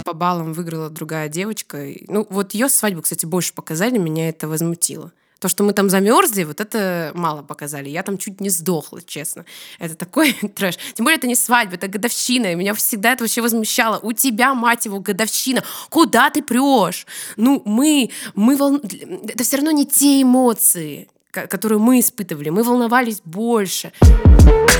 По 0.05 0.13
баллам 0.13 0.53
выиграла 0.53 0.89
другая 0.89 1.27
девочка. 1.27 1.85
Ну, 2.07 2.25
вот 2.29 2.53
ее 2.53 2.69
свадьбу, 2.69 3.01
кстати, 3.01 3.25
больше 3.25 3.53
показали, 3.53 3.97
меня 3.97 4.29
это 4.29 4.47
возмутило. 4.47 5.11
То, 5.39 5.47
что 5.47 5.63
мы 5.63 5.71
там 5.73 5.89
замерзли, 5.89 6.43
вот 6.43 6.59
это 6.59 7.11
мало 7.15 7.43
показали. 7.43 7.89
Я 7.89 8.03
там 8.03 8.17
чуть 8.17 8.41
не 8.41 8.49
сдохла, 8.49 9.01
честно. 9.01 9.45
Это 9.79 9.95
такой 9.95 10.33
трэш. 10.55 10.77
Тем 10.93 11.05
более 11.05 11.17
это 11.17 11.27
не 11.27 11.35
свадьба, 11.35 11.75
это 11.75 11.87
годовщина. 11.87 12.51
И 12.51 12.55
меня 12.55 12.73
всегда 12.73 13.13
это 13.13 13.23
вообще 13.23 13.41
возмущало. 13.41 13.99
У 14.03 14.11
тебя, 14.11 14.53
мать 14.53 14.85
его, 14.85 14.99
годовщина. 14.99 15.63
Куда 15.89 16.29
ты 16.29 16.43
прешь? 16.43 17.07
Ну, 17.37 17.61
мы, 17.65 18.09
мы 18.35 18.57
волн... 18.57 18.81
Это 19.29 19.43
все 19.43 19.57
равно 19.57 19.71
не 19.71 19.85
те 19.85 20.21
эмоции, 20.21 21.07
ко- 21.31 21.47
которые 21.47 21.79
мы 21.79 21.99
испытывали. 22.01 22.49
Мы 22.49 22.63
волновались 22.63 23.21
больше. 23.23 23.93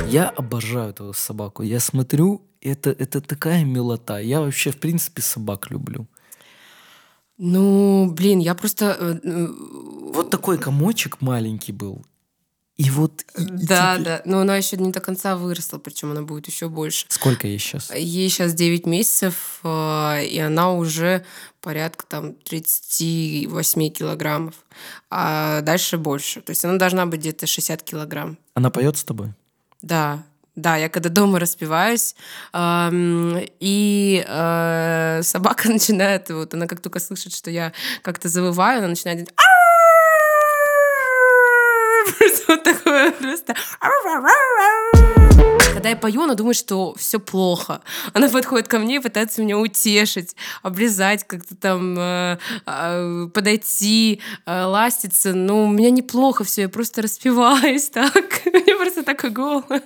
Я 0.07 0.27
обожаю 0.27 0.89
эту 0.89 1.13
собаку. 1.13 1.63
Я 1.63 1.79
смотрю, 1.79 2.41
это, 2.61 2.89
это 2.89 3.21
такая 3.21 3.63
милота. 3.63 4.19
Я 4.19 4.41
вообще, 4.41 4.71
в 4.71 4.77
принципе, 4.77 5.21
собак 5.21 5.71
люблю. 5.71 6.05
Ну, 7.41 8.11
блин, 8.11 8.39
я 8.39 8.53
просто... 8.53 8.95
э, 8.99 9.19
э, 9.23 9.47
Вот 10.13 10.29
такой 10.29 10.57
комочек 10.57 11.21
маленький 11.21 11.71
был. 11.71 12.05
И 12.75 12.89
вот... 12.91 13.23
и- 13.37 13.43
и 13.43 13.45
Да, 13.45 13.93
теперь- 13.95 14.05
да. 14.05 14.21
Но 14.25 14.39
она 14.41 14.57
еще 14.57 14.75
не 14.77 14.91
до 14.91 14.99
конца 14.99 15.35
выросла, 15.37 15.79
причем 15.79 16.11
она 16.11 16.21
будет 16.23 16.47
еще 16.47 16.67
больше. 16.67 17.05
Сколько 17.09 17.47
ей 17.47 17.57
сейчас? 17.59 17.91
Ей 17.95 18.29
сейчас 18.29 18.53
9 18.53 18.85
месяцев, 18.85 19.59
э, 19.63 20.25
и 20.25 20.37
она 20.39 20.73
уже 20.73 21.25
порядка 21.61 22.05
там 22.05 22.33
38 22.33 23.89
килограммов. 23.89 24.53
А 25.09 25.61
дальше 25.61 25.97
больше. 25.97 26.41
То 26.41 26.51
есть 26.51 26.65
она 26.65 26.77
должна 26.77 27.05
быть 27.05 27.21
где-то 27.21 27.47
60 27.47 27.83
килограмм. 27.83 28.37
Она 28.53 28.69
поет 28.69 28.97
с 28.97 29.03
тобой? 29.03 29.33
Да, 29.81 30.23
да, 30.61 30.77
я 30.77 30.89
когда 30.89 31.09
дома 31.09 31.39
распеваюсь, 31.39 32.15
эм, 32.53 33.39
и 33.59 34.23
э, 34.27 35.21
собака 35.23 35.69
начинает, 35.71 36.29
вот 36.29 36.53
она 36.53 36.67
как 36.67 36.81
только 36.81 36.99
слышит, 36.99 37.33
что 37.33 37.49
я 37.51 37.73
как-то 38.01 38.29
завываю, 38.29 38.79
она 38.79 38.87
начинает 38.89 39.19
делать 39.19 39.33
Просто 42.17 42.43
вот 42.47 42.63
такое 42.63 43.11
просто. 43.11 43.55
Когда 45.73 45.89
я 45.89 45.95
пою, 45.95 46.23
она 46.23 46.33
думает, 46.33 46.57
что 46.57 46.93
все 46.95 47.19
плохо. 47.19 47.81
Она 48.13 48.27
подходит 48.27 48.67
ко 48.67 48.79
мне 48.79 48.97
и 48.97 48.99
пытается 48.99 49.41
меня 49.41 49.57
утешить, 49.57 50.35
облизать, 50.61 51.23
как-то 51.25 51.55
там 51.55 51.97
э, 51.97 52.37
э, 52.65 53.27
подойти, 53.33 54.21
э, 54.45 54.63
ластиться. 54.63 55.33
Но 55.33 55.63
у 55.63 55.67
меня 55.67 55.89
неплохо 55.89 56.43
все, 56.43 56.63
я 56.63 56.69
просто 56.69 57.01
распеваюсь 57.01 57.89
так. 57.93 58.41
У 58.45 58.49
меня 58.49 58.75
просто 58.75 59.03
такой 59.03 59.29
голос. 59.29 59.81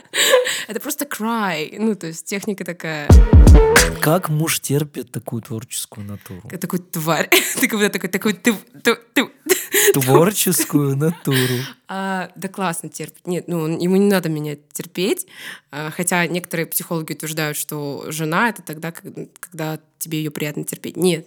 Это 0.68 0.80
просто 0.80 1.04
cry. 1.04 1.74
Ну, 1.78 1.94
то 1.94 2.06
есть 2.06 2.26
техника 2.26 2.64
такая. 2.64 3.08
Как 4.00 4.28
муж 4.28 4.60
терпит 4.60 5.12
такую 5.12 5.42
творческую 5.42 6.06
натуру? 6.06 6.48
Такой 6.48 6.78
тварь. 6.78 7.28
Ты 7.60 7.68
будто 7.68 7.88
такой, 7.90 8.08
такой, 8.08 8.32
ты, 8.32 8.54
ты, 8.82 8.96
ты. 9.14 9.30
Творческую 9.94 10.96
натуру. 10.96 11.58
А, 11.88 12.30
да 12.34 12.48
классно 12.48 12.88
терпит. 12.88 13.26
Нет, 13.26 13.48
ну, 13.48 13.68
ему 13.68 13.96
не 13.96 14.08
надо 14.08 14.28
меня 14.28 14.56
терпеть. 14.72 15.26
А, 15.70 15.90
хотя 15.90 16.26
некоторые 16.26 16.66
психологи 16.66 17.12
утверждают, 17.12 17.56
что 17.56 18.04
жена— 18.08 18.48
это 18.50 18.62
тогда, 18.62 18.92
когда 18.92 19.78
тебе 20.02 20.18
ее 20.18 20.30
приятно 20.30 20.64
терпеть. 20.64 20.96
Нет. 20.96 21.26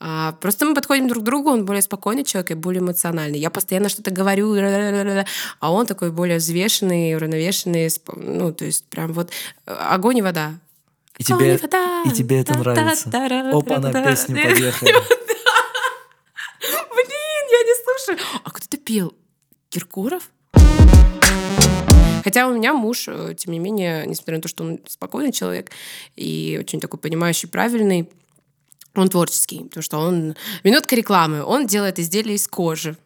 А, 0.00 0.32
просто 0.40 0.64
мы 0.66 0.74
подходим 0.74 1.08
друг 1.08 1.22
к 1.22 1.26
другу, 1.26 1.50
он 1.50 1.64
более 1.64 1.82
спокойный 1.82 2.24
человек 2.24 2.50
и 2.50 2.54
более 2.54 2.80
эмоциональный. 2.80 3.38
Я 3.38 3.50
постоянно 3.50 3.88
что-то 3.88 4.10
говорю, 4.10 4.54
а 5.60 5.72
он 5.72 5.86
такой 5.86 6.10
более 6.12 6.38
взвешенный, 6.38 7.16
уравновешенный. 7.16 7.88
Ну, 8.14 8.52
то 8.52 8.64
есть 8.64 8.84
прям 8.86 9.12
вот 9.12 9.30
э, 9.66 9.72
огонь 9.72 10.18
и 10.18 10.22
вода. 10.22 10.54
И 11.18 11.24
Огонь 11.24 11.38
тебе, 11.40 11.54
и 11.54 11.58
вода. 11.58 12.02
и 12.04 12.10
тебе 12.10 12.40
это 12.40 12.56
нравится. 12.56 13.08
Опа, 13.08 13.78
на 13.78 13.90
та-та-та. 13.90 14.10
песню 14.10 14.36
поехали. 14.36 14.92
Блин, 16.60 17.44
я 17.50 17.62
не 17.64 17.74
слушаю. 17.84 18.18
А 18.44 18.50
кто-то 18.50 18.76
пел? 18.76 19.14
Киркоров? 19.70 20.30
Хотя 22.24 22.48
у 22.48 22.54
меня 22.54 22.72
муж, 22.74 23.06
э, 23.08 23.34
тем 23.36 23.52
не 23.52 23.58
менее, 23.58 24.04
несмотря 24.06 24.36
на 24.36 24.42
то, 24.42 24.48
что 24.48 24.64
он 24.64 24.80
спокойный 24.86 25.32
человек 25.32 25.70
и 26.16 26.58
очень 26.60 26.80
такой 26.80 26.98
понимающий, 26.98 27.48
правильный, 27.48 28.08
он 28.94 29.08
творческий, 29.08 29.64
потому 29.64 29.82
что 29.82 29.98
он... 29.98 30.34
Минутка 30.64 30.96
рекламы. 30.96 31.44
Он 31.44 31.66
делает 31.66 31.98
изделия 31.98 32.34
из 32.34 32.48
кожи. 32.48 32.96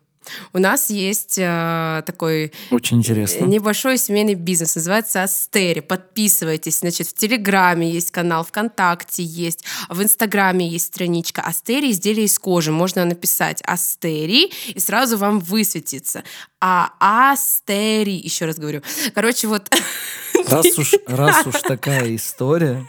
У 0.53 0.59
нас 0.59 0.91
есть 0.91 1.37
э, 1.39 2.03
такой 2.07 2.53
Очень 2.71 2.99
интересно. 2.99 3.45
Небольшой 3.45 3.99
семейный 3.99 4.35
бизнес, 4.35 4.75
называется 4.75 5.23
Астери. 5.23 5.81
Подписывайтесь. 5.81 6.79
Значит, 6.79 7.09
в 7.09 7.15
Телеграме 7.15 7.91
есть 7.91 8.11
канал, 8.11 8.45
ВКонтакте 8.45 9.23
есть, 9.23 9.65
в 9.89 10.03
Инстаграме 10.03 10.67
есть 10.69 10.87
страничка 10.87 11.43
Астери 11.43 11.91
изделия 11.91 12.25
из 12.25 12.39
кожи. 12.39 12.73
Можно 12.73 13.05
написать 13.05 13.63
Астери, 13.65 14.51
и 14.69 14.81
сразу 14.81 15.17
вам 15.17 15.41
высветится. 15.41 16.25
А 16.61 16.93
Астери, 17.01 18.13
еще 18.13 18.47
раз 18.47 18.57
говорю. 18.57 18.83
Короче, 19.15 19.49
вот... 19.49 19.69
Раз 20.49 20.79
уж, 20.79 20.95
раз 21.07 21.47
уж 21.47 21.61
такая 21.63 22.15
история, 22.15 22.87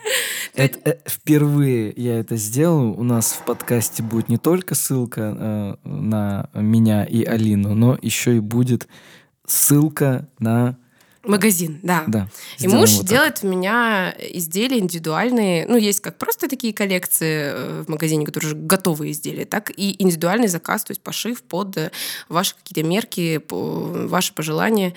это, 0.54 0.90
э, 0.90 0.98
впервые 1.08 1.94
я 1.96 2.20
это 2.20 2.36
сделаю. 2.36 2.94
У 2.94 3.04
нас 3.04 3.32
в 3.34 3.46
подкасте 3.46 4.04
будет 4.04 4.30
не 4.30 4.38
только 4.38 4.76
ссылка 4.76 5.78
э, 5.84 5.88
на 5.88 6.50
меня 6.54 7.04
и 7.04 7.24
Алину, 7.24 7.74
но 7.76 7.98
еще 8.02 8.38
и 8.38 8.40
будет 8.40 8.88
ссылка 9.46 10.28
на... 10.40 10.78
Магазин, 11.24 11.80
да. 11.84 12.04
Да, 12.08 12.28
И 12.60 12.68
муж 12.68 12.92
вот 12.92 13.02
так. 13.02 13.10
делает 13.10 13.40
у 13.44 13.48
меня 13.48 14.14
изделия 14.20 14.80
индивидуальные. 14.80 15.66
Ну, 15.68 15.78
есть 15.78 16.02
как 16.02 16.18
просто 16.18 16.50
такие 16.50 16.74
коллекции 16.74 17.54
э, 17.54 17.84
в 17.88 17.90
магазине, 17.90 18.26
которые 18.26 18.54
уже 18.54 18.58
готовые 18.58 19.14
изделия, 19.14 19.46
так 19.46 19.72
и 19.76 19.96
индивидуальный 20.04 20.50
заказ, 20.50 20.84
то 20.84 20.92
есть 20.92 21.02
пошив 21.02 21.42
под 21.44 21.78
ваши 22.28 22.56
какие-то 22.56 22.88
мерки, 22.88 23.42
ваши 23.50 24.34
пожелания. 24.34 24.94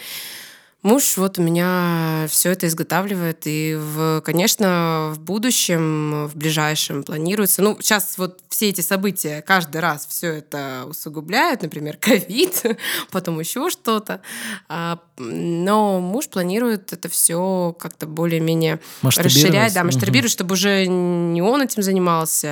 Муж 0.86 1.16
вот 1.16 1.36
у 1.40 1.42
меня 1.42 2.28
все 2.28 2.52
это 2.52 2.68
изготавливает, 2.68 3.42
и, 3.46 3.76
в, 3.76 4.20
конечно, 4.20 5.10
в 5.12 5.18
будущем, 5.18 6.28
в 6.28 6.36
ближайшем 6.36 7.02
планируется. 7.02 7.60
Ну, 7.60 7.76
сейчас 7.80 8.16
вот 8.18 8.38
все 8.50 8.68
эти 8.68 8.82
события 8.82 9.42
каждый 9.42 9.80
раз 9.80 10.06
все 10.06 10.34
это 10.34 10.84
усугубляют, 10.88 11.62
например, 11.62 11.96
ковид, 12.00 12.62
потом 13.10 13.40
еще 13.40 13.68
что-то. 13.68 14.20
А, 14.68 15.00
Но 15.18 15.98
муж 15.98 16.28
планирует 16.28 16.92
это 16.92 17.08
все 17.08 17.74
как-то 17.80 18.06
более-менее 18.06 18.78
расширять, 19.02 19.74
да, 19.74 19.82
масштабировать, 19.82 20.30
чтобы 20.30 20.52
уже 20.52 20.86
не 20.86 21.42
он 21.42 21.62
этим 21.62 21.82
занимался, 21.82 22.48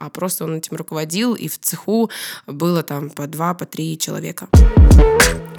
а 0.00 0.10
просто 0.10 0.44
он 0.44 0.56
этим 0.56 0.78
руководил, 0.78 1.34
и 1.34 1.48
в 1.48 1.58
цеху 1.58 2.10
было 2.46 2.82
там 2.82 3.10
по 3.10 3.26
два, 3.26 3.52
по 3.52 3.66
три 3.66 3.98
человека. 3.98 4.48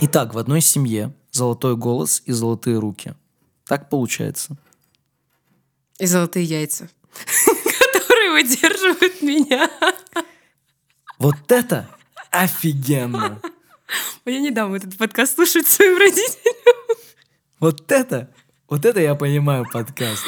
Итак, 0.01 0.33
в 0.33 0.39
одной 0.39 0.61
семье 0.61 1.13
золотой 1.35 1.75
голос 1.75 2.23
и 2.25 2.31
золотые 2.31 2.79
руки. 2.79 3.13
Так 3.65 3.89
получается. 3.89 4.55
И 5.99 6.05
золотые 6.05 6.45
яйца, 6.45 6.89
которые 7.93 8.31
выдерживают 8.31 9.21
меня. 9.21 9.69
Вот 11.17 11.35
это 11.49 11.89
офигенно! 12.31 13.41
Я 14.25 14.39
не 14.39 14.51
дам 14.51 14.73
этот 14.73 14.97
подкаст 14.97 15.35
слушать 15.35 15.67
своим 15.67 15.97
родителям. 15.97 16.55
Вот 17.59 17.91
это, 17.91 18.33
вот 18.67 18.85
это 18.85 18.99
я 18.99 19.15
понимаю 19.15 19.65
подкаст. 19.71 20.23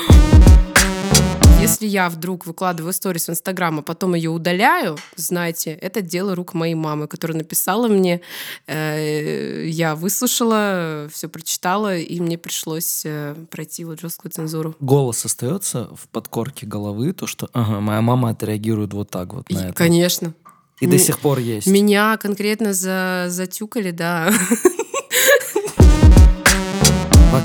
Если 1.68 1.86
я 1.86 2.08
вдруг 2.10 2.46
выкладываю 2.46 2.94
сторис 2.94 3.28
в 3.28 3.32
Инстаграм, 3.32 3.80
а 3.80 3.82
потом 3.82 4.16
ее 4.16 4.30
удаляю, 4.30 4.98
знаете, 5.18 5.72
это 5.72 6.02
дело 6.02 6.34
рук 6.34 6.54
моей 6.54 6.76
мамы, 6.76 7.08
которая 7.08 7.38
написала 7.38 7.90
мне, 7.90 8.22
э, 8.68 9.66
я 9.68 9.98
выслушала, 9.98 11.10
все 11.12 11.28
прочитала, 11.28 11.98
и 11.98 12.22
мне 12.22 12.38
пришлось 12.38 13.02
э, 13.04 13.36
пройти 13.52 13.84
вот 13.84 14.00
жесткую 14.00 14.32
цензуру. 14.32 14.78
Голос 14.80 15.26
остается 15.26 15.90
в 15.94 16.08
подкорке 16.08 16.66
головы, 16.66 17.12
то, 17.12 17.28
что 17.28 17.50
ага, 17.52 17.82
моя 17.82 18.00
мама 18.00 18.30
отреагирует 18.30 18.94
вот 18.94 19.10
так 19.10 19.34
вот 19.34 19.50
на 19.50 19.58
И, 19.58 19.64
это. 19.66 19.74
Конечно. 19.74 20.34
И 20.80 20.88
до 20.88 20.98
сих 20.98 21.20
пор 21.20 21.40
есть. 21.40 21.68
Меня 21.68 22.16
конкретно 22.16 22.72
за, 22.72 23.26
затюкали, 23.28 23.92
да. 23.92 24.32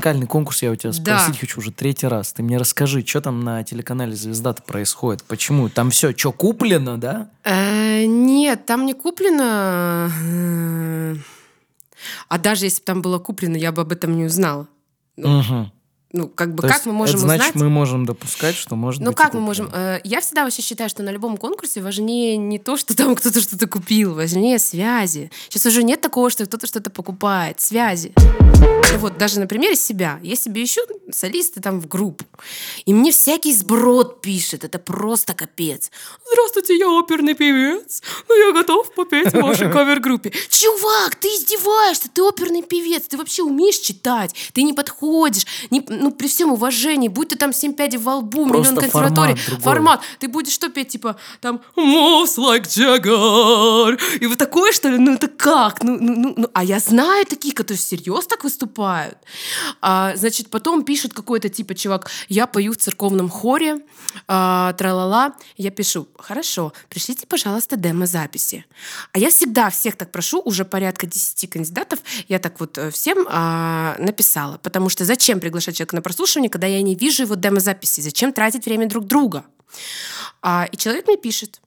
Вокальный 0.03 0.27
конкурс 0.27 0.61
я 0.61 0.69
у 0.71 0.75
тебя 0.75 0.91
Да. 0.91 1.17
спросить 1.19 1.39
хочу 1.39 1.61
уже 1.61 1.71
третий 1.71 2.07
раз. 2.07 2.33
Ты 2.33 2.43
мне 2.43 2.57
расскажи, 2.57 3.05
что 3.07 3.21
там 3.21 3.39
на 3.39 3.63
телеканале 3.63 4.13
«Звезда»-то 4.13 4.61
происходит? 4.61 5.23
Почему? 5.23 5.69
Там 5.69 5.91
все, 5.91 6.11
что 6.13 6.33
куплено, 6.33 6.97
да? 6.97 7.29
Э, 7.45 8.03
Нет, 8.03 8.65
там 8.65 8.85
не 8.85 8.93
куплено. 8.95 10.11
э, 10.21 11.15
А 12.27 12.37
даже 12.37 12.65
если 12.65 12.81
бы 12.81 12.85
там 12.85 13.01
было 13.01 13.17
куплено, 13.17 13.55
я 13.55 13.71
бы 13.71 13.81
об 13.81 13.93
этом 13.93 14.17
не 14.17 14.25
узнала. 14.25 14.67
Мгм. 15.15 15.71
Ну, 16.15 16.27
как 16.27 16.53
бы, 16.53 16.61
То 16.61 16.67
как 16.67 16.85
мы 16.85 16.93
можем 16.93 17.15
это 17.15 17.23
значит, 17.25 17.41
узнать? 17.49 17.55
мы 17.63 17.69
можем 17.69 18.05
допускать, 18.05 18.55
что 18.55 18.75
может 18.75 19.01
Ну 19.01 19.07
быть 19.07 19.15
и 19.15 19.17
как 19.17 19.33
мы 19.33 19.39
можем? 19.41 19.67
э, 19.73 19.99
Я 20.03 20.21
всегда 20.21 20.43
вообще 20.43 20.61
считаю, 20.61 20.87
что 20.87 21.01
на 21.01 21.09
любом 21.09 21.37
конкурсе 21.37 21.81
важнее 21.81 22.37
не 22.37 22.59
то, 22.59 22.77
что 22.77 22.95
там 22.95 23.15
кто-то 23.17 23.41
что-то 23.41 23.67
купил, 23.67 24.13
важнее 24.13 24.59
связи. 24.59 25.31
Сейчас 25.49 25.65
уже 25.65 25.81
нет 25.81 26.01
такого, 26.01 26.29
что 26.29 26.45
кто-то 26.45 26.67
что-то 26.67 26.91
покупает. 26.91 27.59
Связи. 27.61 28.13
Ну 28.93 28.99
Вот 28.99 29.17
даже 29.17 29.39
на 29.39 29.47
примере 29.47 29.75
себя. 29.75 30.19
Я 30.21 30.35
себе 30.35 30.63
ищу 30.63 30.81
солисты 31.11 31.59
там 31.61 31.81
в 31.81 31.87
группу. 31.87 32.23
И 32.85 32.93
мне 32.93 33.11
всякий 33.11 33.51
сброд 33.53 34.21
пишет. 34.21 34.63
Это 34.63 34.77
просто 34.77 35.33
капец. 35.33 35.89
Здравствуйте, 36.31 36.77
я 36.77 36.89
оперный 36.91 37.33
певец. 37.33 38.03
Но 38.29 38.35
я 38.35 38.51
готов 38.51 38.93
попеть 38.93 39.33
в 39.33 39.41
вашей 39.41 39.71
кавер-группе. 39.71 40.31
Чувак, 40.49 41.15
ты 41.15 41.27
издеваешься, 41.29 42.07
ты 42.13 42.21
оперный 42.21 42.61
певец. 42.61 43.03
Ты 43.07 43.17
вообще 43.17 43.41
умеешь 43.41 43.77
читать. 43.79 44.33
Ты 44.53 44.61
не 44.61 44.73
подходишь. 44.73 45.45
Не- 45.71 45.83
ну, 46.03 46.11
при 46.11 46.27
всем 46.27 46.51
уважении, 46.51 47.07
будь 47.07 47.29
ты 47.29 47.35
там 47.35 47.53
семь 47.53 47.73
пядей 47.73 47.97
во 47.97 48.15
лбу, 48.17 48.47
Просто 48.47 48.73
миллион 48.73 48.81
консерваторий. 48.81 49.35
формат 49.35 49.47
другой. 49.47 49.63
Формат. 49.63 50.01
Ты 50.19 50.27
будешь 50.27 50.53
что 50.53 50.69
петь, 50.69 50.89
типа, 50.89 51.15
там, 51.41 51.61
moves 51.75 52.37
like 52.37 52.67
Jagger. 52.67 53.99
И 54.21 54.27
вот 54.27 54.37
такое, 54.37 54.71
что 54.71 54.89
ли? 54.89 54.97
Ну, 54.97 55.13
это 55.13 55.27
как? 55.27 55.83
Ну, 55.83 55.97
ну, 55.99 56.13
ну, 56.15 56.33
ну. 56.37 56.47
А 56.53 56.63
я 56.63 56.79
знаю 56.79 57.25
таких, 57.25 57.55
которые 57.55 57.77
всерьез 57.77 58.27
так 58.27 58.43
выступают. 58.43 59.17
А, 59.81 60.15
значит, 60.15 60.49
потом 60.49 60.83
пишет 60.83 61.13
какой-то, 61.13 61.49
типа, 61.49 61.75
чувак, 61.75 62.09
я 62.29 62.47
пою 62.47 62.73
в 62.73 62.77
церковном 62.77 63.29
хоре, 63.29 63.79
а, 64.27 64.73
тра-ла-ла. 64.73 65.33
Я 65.57 65.71
пишу, 65.71 66.07
хорошо, 66.17 66.73
пришлите, 66.89 67.25
пожалуйста, 67.27 67.77
демо-записи. 67.77 68.65
А 69.11 69.19
я 69.19 69.29
всегда 69.29 69.69
всех 69.69 69.95
так 69.95 70.11
прошу, 70.11 70.41
уже 70.43 70.65
порядка 70.65 71.07
10 71.07 71.49
кандидатов, 71.49 71.99
я 72.27 72.39
так 72.39 72.59
вот 72.59 72.77
э, 72.77 72.91
всем 72.91 73.25
а, 73.29 73.95
написала. 73.99 74.57
Потому 74.57 74.89
что 74.89 75.05
зачем 75.05 75.39
приглашать 75.39 75.75
человека 75.75 75.92
на 75.93 76.01
прослушивание, 76.01 76.49
когда 76.49 76.67
я 76.67 76.81
не 76.81 76.95
вижу 76.95 77.23
его 77.23 77.35
демо-записи? 77.35 78.01
Зачем 78.01 78.33
тратить 78.33 78.65
время 78.65 78.87
друг 78.87 79.05
друга? 79.05 79.45
А, 80.41 80.67
и 80.71 80.77
человек 80.77 81.07
мне 81.07 81.17
пишет, 81.17 81.61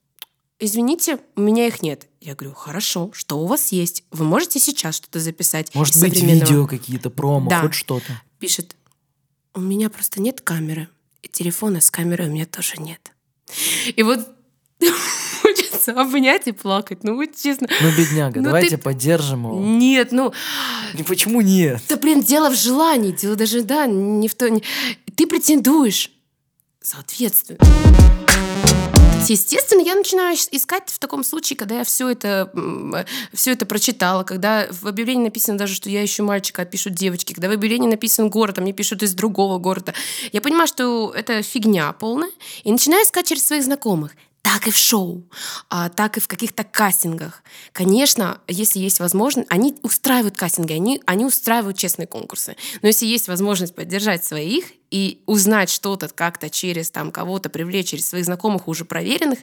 извините, 0.59 1.19
у 1.35 1.41
меня 1.41 1.67
их 1.67 1.83
нет. 1.83 2.07
Я 2.21 2.35
говорю, 2.35 2.55
хорошо, 2.55 3.11
что 3.13 3.39
у 3.39 3.47
вас 3.47 3.73
есть? 3.73 4.05
Вы 4.11 4.25
можете 4.25 4.59
сейчас 4.59 4.97
что-то 4.97 5.21
записать? 5.21 5.75
Может 5.75 6.01
быть, 6.01 6.15
современного?» 6.15 6.47
видео 6.49 6.67
какие-то, 6.67 7.11
промо, 7.11 7.49
Да. 7.51 7.61
хоть 7.63 7.75
что-то. 7.75 8.21
Пишет, 8.39 8.77
у 9.55 9.61
меня 9.61 9.89
просто 9.91 10.21
нет 10.21 10.41
камеры. 10.41 10.89
И 11.23 11.29
телефона 11.29 11.81
с 11.81 11.91
камерой 11.91 12.29
у 12.29 12.33
меня 12.33 12.47
тоже 12.47 12.77
нет. 12.79 13.13
И 13.95 14.03
вот 14.03 14.29
хочется 15.77 16.01
обнять 16.01 16.49
и 16.49 16.53
плакать. 16.53 17.05
Ну, 17.05 17.17
вот 17.17 17.31
честно. 17.37 17.69
Ну, 17.81 17.89
бедняга, 17.97 18.41
Ну, 18.41 18.47
давайте 18.47 18.77
ты- 18.77 18.83
поддержим 18.83 19.45
его. 19.45 19.61
Нет, 19.61 20.13
ну, 20.13 20.33
И 20.99 21.03
почему 21.03 21.41
нет? 21.41 21.81
Да, 21.89 21.97
блин, 21.97 22.21
дело 22.23 22.51
в 22.51 22.55
желании, 22.57 23.13
дело 23.13 23.37
даже, 23.37 23.63
да, 23.63 23.87
не 23.87 24.29
в 24.29 24.35
то... 24.35 24.49
Ты 25.15 25.27
претендуешь. 25.27 26.11
Соответственно. 26.83 27.59
Естественно, 29.29 29.81
я 29.81 29.97
начинаю 29.97 30.37
ис- 30.37 30.49
искать 30.53 30.89
в 30.89 31.01
таком 31.01 31.25
случае, 31.25 31.57
когда 31.57 31.79
я 31.79 31.85
все 31.85 32.09
это, 32.11 32.53
все 33.33 33.53
это 33.53 33.67
прочитала, 33.67 34.23
когда 34.23 34.69
в 34.71 34.87
объявлении 34.87 35.25
написано 35.25 35.59
даже, 35.59 35.75
что 35.75 35.91
я 35.91 36.05
ищу 36.05 36.23
мальчика, 36.23 36.63
а 36.63 36.65
пишут 36.65 36.93
девочки, 36.95 37.33
когда 37.33 37.49
в 37.49 37.53
объявлении 37.53 37.89
написан 37.89 38.31
город, 38.31 38.59
а 38.59 38.61
мне 38.61 38.73
пишут 38.73 39.03
из 39.03 39.15
другого 39.15 39.59
города. 39.59 39.95
Я 40.31 40.41
понимаю, 40.41 40.69
что 40.69 41.11
это 41.13 41.43
фигня 41.43 41.93
полная, 41.93 42.31
и 42.63 42.71
начинаю 42.71 43.03
искать 43.05 43.27
через 43.27 43.45
своих 43.45 43.65
знакомых. 43.65 44.13
Так 44.57 44.69
и 44.69 44.71
в 44.71 44.77
шоу, 44.79 45.23
а, 45.69 45.91
так 45.91 46.17
и 46.17 46.21
в 46.21 46.29
каких-то 46.29 46.65
кастингах. 46.65 47.43
Конечно, 47.73 48.41
если 48.49 48.79
есть 48.79 49.01
возможность, 49.01 49.47
они 49.51 49.77
устраивают 49.83 50.35
кастинги, 50.35 50.73
они, 50.73 51.03
они 51.05 51.27
устраивают 51.27 51.77
честные 51.77 52.07
конкурсы. 52.07 52.57
Но 52.81 52.89
если 52.89 53.05
есть 53.05 53.29
возможность 53.29 53.75
поддержать 53.75 54.25
своих 54.25 54.65
и 54.91 55.21
узнать 55.27 55.71
что-то 55.71 56.09
как-то 56.09 56.49
через 56.49 56.91
там 56.91 57.11
кого-то 57.11 57.51
привлечь, 57.51 57.89
через 57.89 58.09
своих 58.09 58.25
знакомых 58.25 58.69
уже 58.69 58.85
проверенных, 58.85 59.41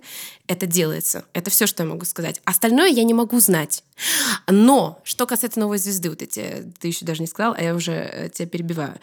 это 0.48 0.66
делается. 0.66 1.26
Это 1.34 1.50
все, 1.50 1.68
что 1.68 1.84
я 1.84 1.90
могу 1.90 2.06
сказать. 2.06 2.42
Остальное 2.46 2.90
я 2.90 3.04
не 3.04 3.14
могу 3.14 3.40
знать. 3.40 3.84
Но 4.48 5.02
что 5.04 5.26
касается 5.26 5.60
новой 5.60 5.78
звезды, 5.78 6.10
вот 6.10 6.22
эти, 6.22 6.72
ты 6.80 6.88
еще 6.88 7.06
даже 7.06 7.22
не 7.22 7.28
сказал, 7.28 7.56
а 7.58 7.62
я 7.62 7.76
уже 7.76 7.92
э, 7.92 8.30
тебя 8.30 8.48
перебиваю. 8.48 9.00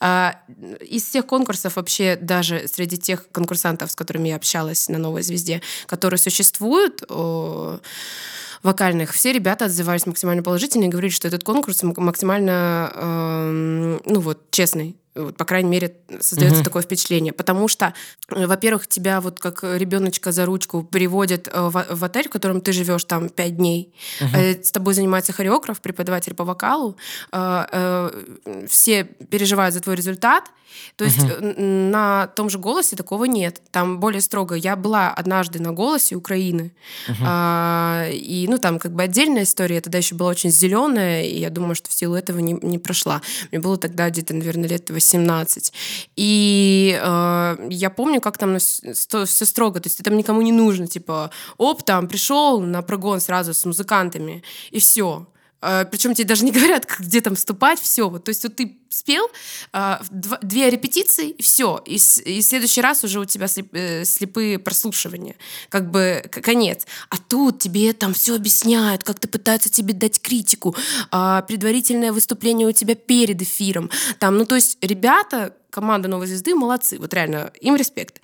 А, 0.00 0.40
Из 0.80 1.04
всех 1.04 1.26
конкурсов 1.26 1.76
вообще, 1.76 2.16
даже 2.16 2.68
среди 2.68 2.98
тех 2.98 3.28
конкурсантов, 3.30 3.90
с 3.90 3.94
которыми 3.94 4.28
я 4.28 4.36
общалась 4.36 4.88
на 4.88 4.98
новой 4.98 5.22
звезде, 5.22 5.62
которые 5.86 6.18
существуют, 6.18 7.02
вокальных, 8.62 9.12
все 9.12 9.32
ребята 9.32 9.66
отзывались 9.66 10.06
максимально 10.06 10.42
положительно 10.42 10.84
и 10.84 10.88
говорили, 10.88 11.12
что 11.12 11.28
этот 11.28 11.44
конкурс 11.44 11.82
максимально, 11.82 12.92
эм, 12.94 14.00
ну 14.04 14.20
вот, 14.20 14.50
честный. 14.50 14.96
Вот, 15.24 15.36
по 15.36 15.44
крайней 15.44 15.68
мере, 15.70 15.96
создается 16.20 16.60
Мгм. 16.60 16.64
такое 16.64 16.82
впечатление. 16.82 17.32
Потому 17.32 17.68
что, 17.68 17.92
э, 18.30 18.46
во-первых, 18.46 18.86
тебя 18.86 19.20
вот 19.20 19.40
как 19.40 19.62
ребеночка 19.64 20.32
за 20.32 20.46
ручку 20.46 20.82
приводят 20.84 21.48
э, 21.52 21.60
в, 21.68 21.86
в 21.90 22.04
отель, 22.04 22.28
в 22.28 22.30
котором 22.30 22.60
ты 22.60 22.72
живешь 22.72 23.04
там 23.04 23.28
пять 23.28 23.56
дней. 23.56 23.92
Э, 24.20 24.62
С 24.62 24.70
тобой 24.72 24.94
занимается 24.94 25.32
хореограф, 25.32 25.80
преподаватель 25.80 26.34
по 26.34 26.44
вокалу. 26.44 26.96
Все 28.68 29.04
переживают 29.04 29.74
за 29.74 29.80
твой 29.80 29.96
результат. 29.96 30.44
То 30.96 31.04
есть 31.04 31.18
н- 31.18 31.90
на 31.90 32.26
том 32.28 32.50
же 32.50 32.58
голосе 32.58 32.94
такого 32.94 33.24
нет. 33.24 33.60
Там 33.70 33.98
более 34.00 34.20
строго. 34.20 34.54
Я 34.54 34.76
была 34.76 35.10
однажды 35.10 35.60
на 35.60 35.72
голосе 35.72 36.14
Украины. 36.14 36.72
А, 37.24 38.06
и, 38.44 38.48
ну, 38.48 38.58
там 38.58 38.78
как 38.78 38.92
бы 38.92 39.02
отдельная 39.02 39.42
история. 39.42 39.76
Я 39.76 39.80
тогда 39.80 39.98
еще 39.98 40.14
была 40.14 40.30
очень 40.30 40.50
зеленая, 40.50 41.24
и 41.24 41.38
я 41.38 41.50
думаю, 41.50 41.74
что 41.74 41.88
в 41.90 41.92
силу 41.92 42.14
этого 42.14 42.38
не, 42.38 42.52
не 42.62 42.78
прошла. 42.78 43.22
Мне 43.50 43.60
было 43.60 43.76
тогда 43.76 44.08
где-то, 44.10 44.34
наверное, 44.34 44.68
лет 44.68 44.90
18. 44.90 45.72
И 46.16 46.98
э, 47.00 47.68
я 47.70 47.90
помню, 47.90 48.20
как 48.20 48.38
там 48.38 48.58
все 48.58 49.26
строго. 49.26 49.80
То 49.80 49.88
есть 49.88 50.02
там 50.02 50.16
никому 50.16 50.42
не 50.42 50.52
нужно. 50.52 50.86
Типа, 50.86 51.30
оп, 51.56 51.82
там 51.82 52.08
пришел 52.08 52.60
на 52.60 52.82
прогон 52.82 53.20
сразу 53.20 53.54
с 53.54 53.64
музыкантами, 53.64 54.42
и 54.70 54.78
все. 54.78 55.26
Причем 55.60 56.14
тебе 56.14 56.26
даже 56.28 56.44
не 56.44 56.52
говорят, 56.52 56.86
где 56.98 57.20
там 57.20 57.34
вступать, 57.34 57.80
все. 57.80 58.08
Вот, 58.08 58.24
то 58.24 58.28
есть 58.30 58.42
вот 58.44 58.56
ты 58.56 58.78
спел, 58.90 59.28
а, 59.72 60.00
две 60.10 60.70
репетиции, 60.70 61.34
все. 61.40 61.82
И, 61.84 61.96
и 61.96 62.40
в 62.40 62.44
следующий 62.44 62.80
раз 62.80 63.04
уже 63.04 63.20
у 63.20 63.24
тебя 63.24 63.46
слеп- 63.46 63.70
э, 63.72 64.04
слепые 64.04 64.58
прослушивания. 64.58 65.36
Как 65.68 65.90
бы 65.90 66.22
конец. 66.30 66.86
А 67.10 67.16
тут 67.18 67.58
тебе 67.58 67.92
там 67.92 68.14
все 68.14 68.36
объясняют, 68.36 69.04
как-то 69.04 69.28
пытаются 69.28 69.70
тебе 69.70 69.94
дать 69.94 70.20
критику, 70.20 70.76
а, 71.10 71.42
предварительное 71.42 72.12
выступление 72.12 72.68
у 72.68 72.72
тебя 72.72 72.94
перед 72.94 73.42
эфиром. 73.42 73.90
Там, 74.18 74.38
ну, 74.38 74.46
то 74.46 74.54
есть 74.54 74.78
ребята, 74.80 75.54
команда 75.70 76.08
«Новой 76.08 76.26
звезды» 76.26 76.54
молодцы. 76.54 76.98
Вот 76.98 77.12
реально, 77.14 77.52
им 77.60 77.76
респект. 77.76 78.20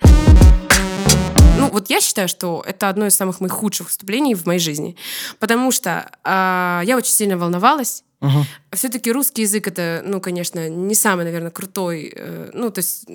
Ну, 1.57 1.69
вот 1.71 1.89
я 1.89 2.01
считаю, 2.01 2.27
что 2.27 2.63
это 2.65 2.89
одно 2.89 3.07
из 3.07 3.15
самых 3.15 3.39
моих 3.39 3.53
худших 3.53 3.87
выступлений 3.87 4.35
в 4.35 4.45
моей 4.45 4.59
жизни. 4.59 4.95
Потому 5.39 5.71
что 5.71 6.09
а, 6.23 6.81
я 6.85 6.97
очень 6.97 7.13
сильно 7.13 7.37
волновалась. 7.37 8.03
Мгм. 8.21 8.45
Все-таки 8.71 9.11
русский 9.11 9.43
язык 9.43 9.67
это, 9.67 10.01
ну, 10.05 10.19
конечно, 10.19 10.69
не 10.69 10.95
самый, 10.95 11.25
наверное, 11.25 11.51
крутой. 11.51 12.13
э, 12.15 12.49
ну, 12.53 12.71
то 12.71 12.79
есть, 12.79 13.05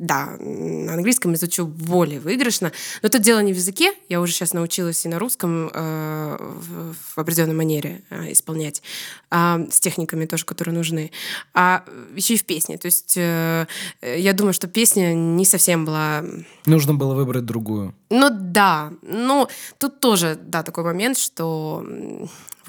да, 0.00 0.36
на 0.40 0.94
английском 0.94 1.34
изучу 1.34 1.66
более 1.66 2.20
выигрышно. 2.20 2.72
Но 3.02 3.06
это 3.08 3.18
дело 3.18 3.40
не 3.40 3.52
в 3.52 3.56
языке. 3.56 3.92
Я 4.08 4.22
уже 4.22 4.32
сейчас 4.32 4.54
научилась 4.54 5.04
и 5.04 5.08
на 5.08 5.18
русском 5.18 5.70
э, 5.72 6.36
в, 6.40 6.94
в 6.94 7.18
определенной 7.18 7.54
манере 7.54 8.02
э, 8.08 8.32
исполнять. 8.32 8.82
а, 9.30 9.60
с 9.70 9.78
техниками 9.78 10.24
тоже, 10.24 10.46
которые 10.46 10.74
нужны. 10.74 11.12
А 11.52 11.84
еще 12.16 12.34
и 12.34 12.38
в 12.38 12.44
песне. 12.44 12.78
То 12.78 12.86
есть 12.86 13.14
э, 13.18 13.66
э, 14.00 14.18
я 14.18 14.32
думаю, 14.32 14.54
что 14.54 14.68
песня 14.68 15.12
не 15.12 15.44
совсем 15.44 15.84
была 15.84 16.24
Нужно 16.64 16.94
было 16.94 17.14
выбрать 17.14 17.44
другую. 17.44 17.94
ну 18.08 18.30
да, 18.30 18.92
ну 19.02 19.48
тут 19.78 20.00
тоже, 20.00 20.38
да, 20.40 20.62
такой 20.62 20.84
момент, 20.84 21.18
что 21.18 21.84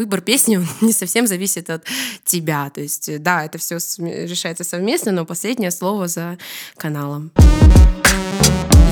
выбор 0.02 0.22
песни 0.22 0.60
не 0.82 0.94
совсем 0.94 1.28
зависит 1.28 1.70
от 1.70 1.86
тебя. 2.26 2.70
То 2.70 2.82
есть, 2.82 3.10
э, 3.10 3.20
да, 3.20 3.46
это 3.46 3.58
все 3.58 3.76
решается 3.76 4.64
совместно, 4.64 5.12
но 5.12 5.26
последнее 5.26 5.72
слово 5.72 6.08
за 6.08 6.38
каналом. 6.76 7.32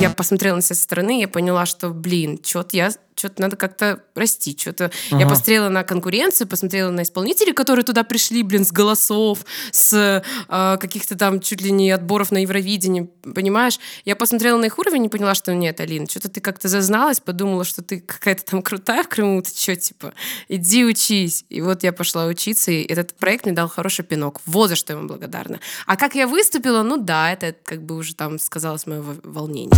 Я 0.00 0.10
посмотрела 0.10 0.56
на 0.56 0.62
себя 0.62 0.76
со 0.76 0.82
стороны, 0.82 1.20
я 1.20 1.28
поняла, 1.28 1.66
что, 1.66 1.90
блин, 1.90 2.40
что-то 2.42 2.76
я 2.76 2.90
что-то 3.20 3.42
надо 3.42 3.56
как-то 3.56 4.02
расти, 4.14 4.56
что-то... 4.58 4.90
Ага. 5.10 5.20
Я 5.20 5.28
посмотрела 5.28 5.68
на 5.68 5.84
конкуренцию, 5.84 6.48
посмотрела 6.48 6.90
на 6.90 7.02
исполнителей, 7.02 7.52
которые 7.52 7.84
туда 7.84 8.02
пришли, 8.02 8.42
блин, 8.42 8.64
с 8.64 8.72
голосов, 8.72 9.44
с 9.72 10.22
э, 10.48 10.76
каких-то 10.78 11.16
там 11.16 11.40
чуть 11.40 11.60
ли 11.60 11.70
не 11.70 11.90
отборов 11.90 12.30
на 12.30 12.38
Евровидении, 12.38 13.10
понимаешь? 13.22 13.78
Я 14.06 14.16
посмотрела 14.16 14.58
на 14.58 14.64
их 14.64 14.78
уровень 14.78 15.04
и 15.04 15.08
поняла, 15.08 15.34
что 15.34 15.54
нет, 15.54 15.80
Алина, 15.80 16.06
что-то 16.08 16.30
ты 16.30 16.40
как-то 16.40 16.68
зазналась, 16.68 17.20
подумала, 17.20 17.64
что 17.64 17.82
ты 17.82 18.00
какая-то 18.00 18.44
там 18.44 18.62
крутая 18.62 19.02
в 19.02 19.08
Крыму, 19.08 19.42
ты 19.42 19.50
что, 19.50 19.76
типа, 19.76 20.14
иди 20.48 20.84
учись. 20.84 21.44
И 21.50 21.60
вот 21.60 21.82
я 21.82 21.92
пошла 21.92 22.24
учиться, 22.26 22.70
и 22.70 22.82
этот 22.82 23.14
проект 23.14 23.44
мне 23.44 23.54
дал 23.54 23.68
хороший 23.68 24.04
пинок. 24.04 24.40
Вот 24.46 24.70
за 24.70 24.76
что 24.76 24.94
я 24.94 24.98
ему 24.98 25.08
благодарна. 25.08 25.60
А 25.86 25.96
как 25.96 26.14
я 26.14 26.26
выступила, 26.26 26.82
ну 26.82 26.96
да, 26.96 27.30
это 27.30 27.54
как 27.64 27.82
бы 27.82 27.96
уже 27.96 28.14
там 28.14 28.38
сказалось 28.38 28.86
мое 28.86 29.04
волнение. 29.22 29.70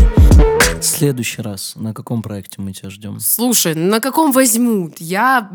Следующий 0.81 1.42
раз 1.42 1.74
на 1.74 1.92
каком 1.92 2.22
проекте 2.22 2.61
мы 2.61 2.72
тебя 2.72 2.90
ждем? 2.90 3.18
Слушай, 3.34 3.74
на 3.74 4.00
каком 4.00 4.30
возьмут? 4.30 5.00
Я 5.00 5.50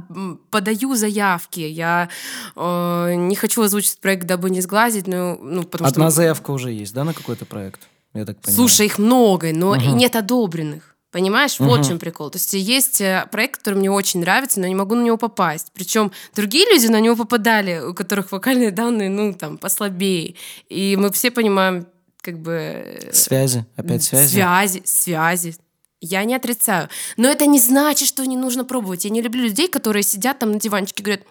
подаю 0.50 0.96
заявки, 0.96 1.60
я 1.60 2.10
э, 2.56 3.14
не 3.16 3.36
хочу 3.36 3.62
озвучить 3.62 4.00
проект, 4.00 4.26
дабы 4.26 4.50
не 4.50 4.62
сглазить, 4.62 5.08
но 5.08 5.38
ну 5.40 5.62
потому 5.64 5.88
Одна 5.88 6.06
что... 6.06 6.16
заявка 6.16 6.50
уже 6.52 6.72
есть, 6.72 6.94
да, 6.94 7.04
на 7.04 7.14
какой-то 7.14 7.46
проект? 7.46 7.82
Я 8.16 8.26
так 8.26 8.40
понимаю. 8.42 8.56
Слушай, 8.56 8.88
их 8.88 8.98
много, 8.98 9.54
но 9.54 9.72
угу. 9.72 9.96
нет 9.96 10.16
одобренных. 10.16 10.96
Понимаешь, 11.12 11.60
вот 11.60 11.86
в 11.86 11.88
чем 11.88 12.00
прикол. 12.00 12.32
То 12.32 12.38
есть 12.38 12.54
есть 12.54 13.00
э, 13.00 13.28
проект, 13.32 13.58
который 13.60 13.76
мне 13.76 13.92
очень 13.92 14.22
нравится, 14.22 14.60
но 14.60 14.66
не 14.66 14.76
могу 14.76 14.96
на 14.96 15.04
него 15.04 15.18
попасть. 15.18 15.68
Причем 15.74 16.12
другие 16.36 16.66
люди 16.66 16.88
на 16.88 17.00
него 17.00 17.16
попадали, 17.16 17.80
у 17.80 17.94
которых 17.94 18.32
вокальные 18.32 18.72
данные, 18.72 19.10
ну, 19.10 19.34
там, 19.34 19.60
послабее. 19.60 20.34
И 20.68 20.96
мы 20.98 21.12
все 21.12 21.30
понимаем, 21.30 21.86
как 22.22 22.40
бы... 22.40 22.54
Э, 22.54 23.14
связи, 23.14 23.66
опять 23.76 24.02
связи? 24.04 24.34
Связи, 24.34 24.82
связи. 24.84 25.56
Я 26.00 26.24
не 26.26 26.36
отрицаю. 26.36 26.90
Но 27.18 27.28
это 27.28 27.48
не 27.48 27.60
значит, 27.60 28.08
что 28.08 28.24
не 28.26 28.38
нужно 28.38 28.64
пробовать. 28.64 29.06
Я 29.06 29.10
не 29.10 29.22
люблю 29.22 29.44
людей, 29.44 29.68
которые 29.68 30.04
сидят 30.04 30.38
там 30.38 30.52
на 30.52 30.60
диванчике 30.60 31.02
и 31.02 31.06
говорят, 31.06 31.24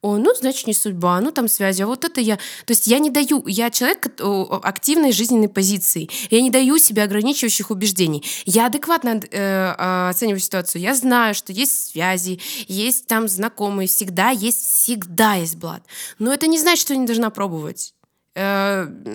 о, 0.00 0.16
ну, 0.16 0.34
значит, 0.34 0.66
не 0.66 0.72
судьба, 0.72 1.20
ну, 1.20 1.32
там 1.32 1.48
связи, 1.48 1.82
а 1.82 1.86
вот 1.86 2.04
это 2.04 2.20
я... 2.22 2.36
То 2.36 2.70
есть 2.70 2.86
я 2.86 2.98
не 2.98 3.10
даю... 3.10 3.46
Я 3.46 3.70
человек 3.70 4.06
активной 4.62 5.12
жизненной 5.12 5.48
позиции. 5.48 6.08
Я 6.30 6.40
не 6.40 6.50
даю 6.50 6.78
себе 6.78 7.02
ограничивающих 7.02 7.70
убеждений. 7.70 8.24
Я 8.46 8.66
адекватно 8.66 9.20
э, 9.30 9.74
а, 9.78 10.08
оцениваю 10.08 10.40
ситуацию. 10.40 10.80
Я 10.80 10.94
знаю, 10.94 11.34
что 11.34 11.52
есть 11.52 11.90
связи, 11.90 12.40
есть 12.68 13.06
там 13.06 13.28
знакомые, 13.28 13.86
всегда 13.86 14.30
есть, 14.30 14.60
всегда 14.60 15.34
есть 15.34 15.56
блат. 15.56 15.82
Но 16.18 16.32
это 16.32 16.46
не 16.46 16.58
значит, 16.58 16.80
что 16.80 16.94
я 16.94 17.00
не 17.00 17.06
должна 17.06 17.28
пробовать 17.28 17.92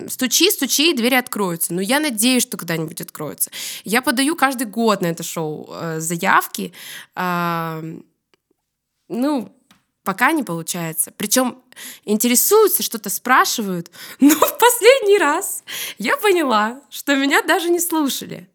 стучи, 0.08 0.50
стучи, 0.50 0.90
и 0.90 0.94
двери 0.94 1.14
откроются. 1.14 1.72
Но 1.72 1.80
я 1.80 2.00
надеюсь, 2.00 2.42
что 2.42 2.56
когда-нибудь 2.56 3.00
откроются. 3.00 3.50
Я 3.84 4.02
подаю 4.02 4.34
каждый 4.34 4.66
год 4.66 5.00
на 5.00 5.06
это 5.06 5.22
шоу 5.22 5.68
э, 5.70 6.00
заявки. 6.00 6.72
Э, 7.14 7.82
ну, 9.08 9.56
пока 10.02 10.32
не 10.32 10.42
получается. 10.42 11.12
Причем 11.16 11.62
интересуются, 12.04 12.82
что-то 12.82 13.10
спрашивают. 13.10 13.90
Но 14.20 14.34
в 14.34 14.58
последний 14.58 15.18
раз 15.18 15.62
я 15.98 16.16
поняла, 16.16 16.80
что 16.90 17.14
меня 17.14 17.42
даже 17.42 17.70
не 17.70 17.78
слушали. 17.78 18.48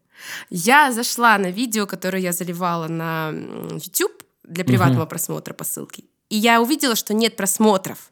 Я 0.50 0.92
зашла 0.92 1.38
на 1.38 1.50
видео, 1.50 1.86
которое 1.86 2.22
я 2.22 2.32
заливала 2.32 2.88
на 2.88 3.30
YouTube 3.30 4.22
для 4.42 4.64
приватного 4.64 5.02
угу. 5.04 5.10
просмотра 5.10 5.54
по 5.54 5.64
ссылке. 5.64 6.04
И 6.28 6.36
я 6.36 6.60
увидела, 6.60 6.94
что 6.94 7.14
нет 7.14 7.36
просмотров. 7.36 8.10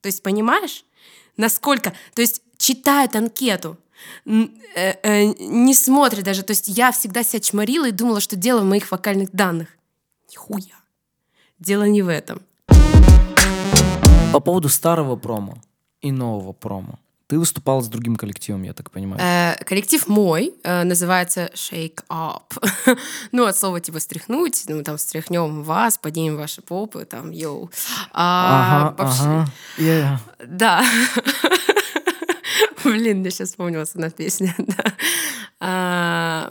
То 0.00 0.06
есть, 0.06 0.22
понимаешь? 0.22 0.84
Насколько... 1.38 1.94
То 2.14 2.20
есть 2.20 2.42
читают 2.58 3.16
анкету, 3.16 3.78
э, 4.26 4.48
э, 4.74 5.24
не 5.38 5.74
смотрят 5.74 6.24
даже. 6.24 6.42
То 6.42 6.50
есть 6.50 6.68
я 6.68 6.92
всегда 6.92 7.22
себя 7.22 7.40
чморила 7.40 7.88
и 7.88 7.92
думала, 7.92 8.20
что 8.20 8.36
дело 8.36 8.60
в 8.60 8.64
моих 8.64 8.90
вокальных 8.90 9.30
данных. 9.32 9.68
Нихуя. 10.30 10.76
Дело 11.58 11.84
не 11.84 12.02
в 12.02 12.08
этом. 12.08 12.42
По 14.32 14.40
поводу 14.40 14.68
старого 14.68 15.16
промо 15.16 15.56
и 16.02 16.12
нового 16.12 16.52
промо. 16.52 16.98
Ты 17.28 17.38
выступала 17.38 17.82
с 17.82 17.88
другим 17.88 18.16
коллективом, 18.16 18.62
я 18.62 18.72
так 18.72 18.90
понимаю. 18.90 19.20
Э, 19.22 19.62
коллектив 19.64 20.08
мой 20.08 20.54
э, 20.64 20.82
называется 20.84 21.50
Shake 21.54 22.02
Up. 22.08 22.56
ну, 23.32 23.44
от 23.44 23.54
слова 23.54 23.80
типа 23.80 24.00
стряхнуть. 24.00 24.64
Ну, 24.66 24.82
там 24.82 24.96
встряхнем 24.96 25.62
вас, 25.62 25.98
поднимем 25.98 26.36
ваши 26.36 26.62
попы, 26.62 27.04
там, 27.04 27.30
йоу. 27.30 27.70
А, 28.14 28.92
ага, 28.94 29.02
вообще... 29.02 29.22
ага. 29.22 29.52
Yeah. 29.76 30.18
Да. 30.46 30.82
Блин, 32.84 33.22
я 33.22 33.30
сейчас 33.30 33.50
вспомнилась 33.50 33.90
одна 33.94 34.08
песня. 34.08 34.56
да. 35.60 36.50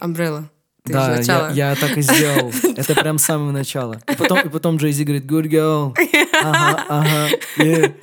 Umbrella. 0.00 0.44
Ты 0.84 0.94
да, 0.94 1.20
я, 1.20 1.50
я 1.50 1.74
так 1.76 1.96
и 1.98 2.00
сделал. 2.00 2.52
Это 2.76 2.94
прям 2.94 3.18
с 3.18 3.24
самого 3.24 3.52
начала. 3.52 4.00
И 4.10 4.16
потом, 4.16 4.40
и 4.40 4.48
потом 4.48 4.78
Джейзи 4.78 5.04
говорит, 5.04 5.26
good 5.26 5.44
girl. 5.44 5.94
Ага, 6.42 6.84
ага, 6.88 7.28
yeah. 7.58 7.94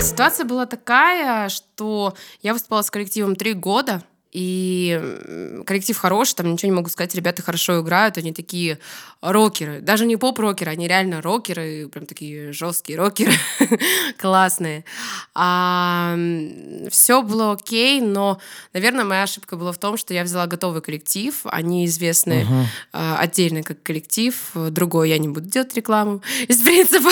Ситуация 0.00 0.46
была 0.46 0.66
такая, 0.66 1.48
что 1.48 2.14
я 2.42 2.52
выступала 2.52 2.82
с 2.82 2.90
коллективом 2.90 3.34
три 3.34 3.52
года, 3.52 4.02
и 4.30 5.62
коллектив 5.66 5.96
хороший, 5.96 6.34
там 6.34 6.52
ничего 6.52 6.70
не 6.70 6.76
могу 6.76 6.90
сказать, 6.90 7.14
ребята 7.14 7.42
хорошо 7.42 7.80
играют, 7.80 8.18
они 8.18 8.32
такие 8.32 8.78
рокеры, 9.22 9.80
даже 9.80 10.06
не 10.06 10.16
поп-рокеры, 10.16 10.70
они 10.70 10.86
реально 10.86 11.22
рокеры, 11.22 11.88
прям 11.88 12.04
такие 12.04 12.52
жесткие 12.52 12.98
рокеры, 12.98 13.32
классные. 14.18 14.84
А, 15.34 16.16
все 16.90 17.22
было 17.22 17.52
окей, 17.52 18.00
но, 18.00 18.38
наверное, 18.74 19.04
моя 19.04 19.22
ошибка 19.22 19.56
была 19.56 19.72
в 19.72 19.78
том, 19.78 19.96
что 19.96 20.12
я 20.12 20.24
взяла 20.24 20.46
готовый 20.46 20.82
коллектив, 20.82 21.34
они 21.44 21.86
известны 21.86 22.46
uh-huh. 22.48 22.64
а, 22.92 23.18
отдельно 23.18 23.62
как 23.62 23.82
коллектив, 23.82 24.34
другой 24.54 25.08
я 25.08 25.18
не 25.18 25.28
буду 25.28 25.48
делать 25.48 25.74
рекламу 25.74 26.22
из 26.46 26.58
принципа. 26.62 27.10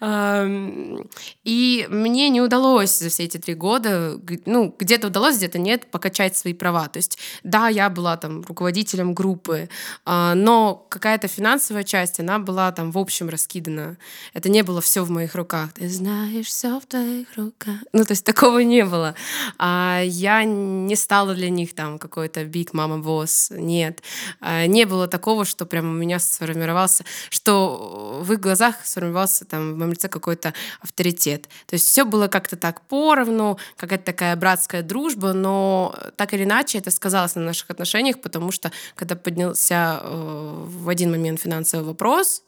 И 0.00 1.86
мне 1.88 2.28
не 2.28 2.40
удалось 2.40 2.98
за 2.98 3.08
все 3.08 3.24
эти 3.24 3.38
три 3.38 3.54
года, 3.54 4.20
ну, 4.44 4.74
где-то 4.78 5.06
удалось, 5.08 5.36
где-то 5.36 5.58
нет, 5.58 5.90
покачать 5.90 6.36
свои 6.36 6.52
права. 6.52 6.88
То 6.88 6.98
есть, 6.98 7.18
да, 7.42 7.68
я 7.68 7.88
была 7.88 8.16
там 8.16 8.42
руководителем 8.42 9.14
группы, 9.14 9.68
а, 10.04 10.34
но 10.34 10.86
какая-то 10.88 11.28
финансовая 11.28 11.84
часть, 11.84 12.20
она 12.20 12.38
была 12.38 12.72
там 12.72 12.90
в 12.90 12.98
общем 12.98 13.28
раскидана. 13.28 13.96
Это 14.34 14.48
не 14.48 14.62
было 14.62 14.80
все 14.80 15.02
в 15.02 15.10
моих 15.10 15.34
руках. 15.34 15.72
Ты 15.72 15.88
знаешь, 15.88 16.46
все 16.46 16.78
в 16.78 16.86
твоих 16.86 17.28
руках. 17.36 17.76
Ну, 17.92 18.04
то 18.04 18.12
есть 18.12 18.24
такого 18.24 18.58
не 18.58 18.84
было. 18.84 19.14
А 19.58 20.02
я 20.04 20.44
не 20.44 20.96
стала 20.96 21.34
для 21.34 21.48
них 21.48 21.74
там 21.74 21.98
какой-то 21.98 22.42
big 22.42 22.72
mama 22.72 23.02
boss. 23.02 23.56
Нет. 23.58 24.02
А, 24.40 24.66
не 24.66 24.84
было 24.84 25.08
такого, 25.08 25.44
что 25.44 25.64
прям 25.66 25.90
у 25.90 25.94
меня 25.94 26.18
сформировался, 26.18 27.04
что 27.30 28.20
в 28.22 28.32
их 28.32 28.40
глазах 28.40 28.76
сформировался 28.84 29.44
там 29.44 29.85
моем 29.86 29.92
лице 29.94 30.08
какой-то 30.08 30.52
авторитет. 30.80 31.48
То 31.66 31.74
есть 31.74 31.86
все 31.86 32.04
было 32.04 32.28
как-то 32.28 32.56
так 32.56 32.80
поровну, 32.82 33.58
какая-то 33.76 34.04
такая 34.04 34.36
братская 34.36 34.82
дружба, 34.82 35.32
но 35.32 35.94
так 36.16 36.34
или 36.34 36.44
иначе 36.44 36.78
это 36.78 36.90
сказалось 36.90 37.34
на 37.34 37.42
наших 37.42 37.70
отношениях, 37.70 38.20
потому 38.20 38.50
что 38.50 38.70
когда 38.94 39.16
поднялся 39.16 40.00
э, 40.02 40.64
в 40.66 40.88
один 40.88 41.10
момент 41.10 41.40
финансовый 41.40 41.84
вопрос, 41.84 42.42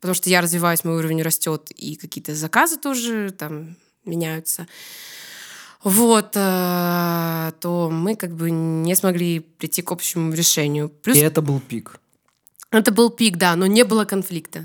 потому 0.00 0.14
что 0.14 0.30
я 0.30 0.40
развиваюсь, 0.40 0.84
мой 0.84 0.96
уровень 0.96 1.22
растет, 1.22 1.70
и 1.70 1.96
какие-то 1.96 2.34
заказы 2.34 2.76
тоже 2.76 3.30
там 3.30 3.76
меняются, 4.04 4.66
вот, 5.82 6.32
э, 6.34 7.52
то 7.60 7.90
мы 7.90 8.16
как 8.16 8.34
бы 8.34 8.50
не 8.50 8.94
смогли 8.94 9.40
прийти 9.40 9.82
к 9.82 9.92
общему 9.92 10.32
решению. 10.32 10.88
Плюс... 10.88 11.16
И 11.16 11.20
это 11.20 11.42
был 11.42 11.60
пик. 11.60 12.00
Это 12.70 12.90
был 12.90 13.10
пик, 13.10 13.36
да, 13.36 13.54
но 13.54 13.66
не 13.66 13.84
было 13.84 14.04
конфликта 14.04 14.64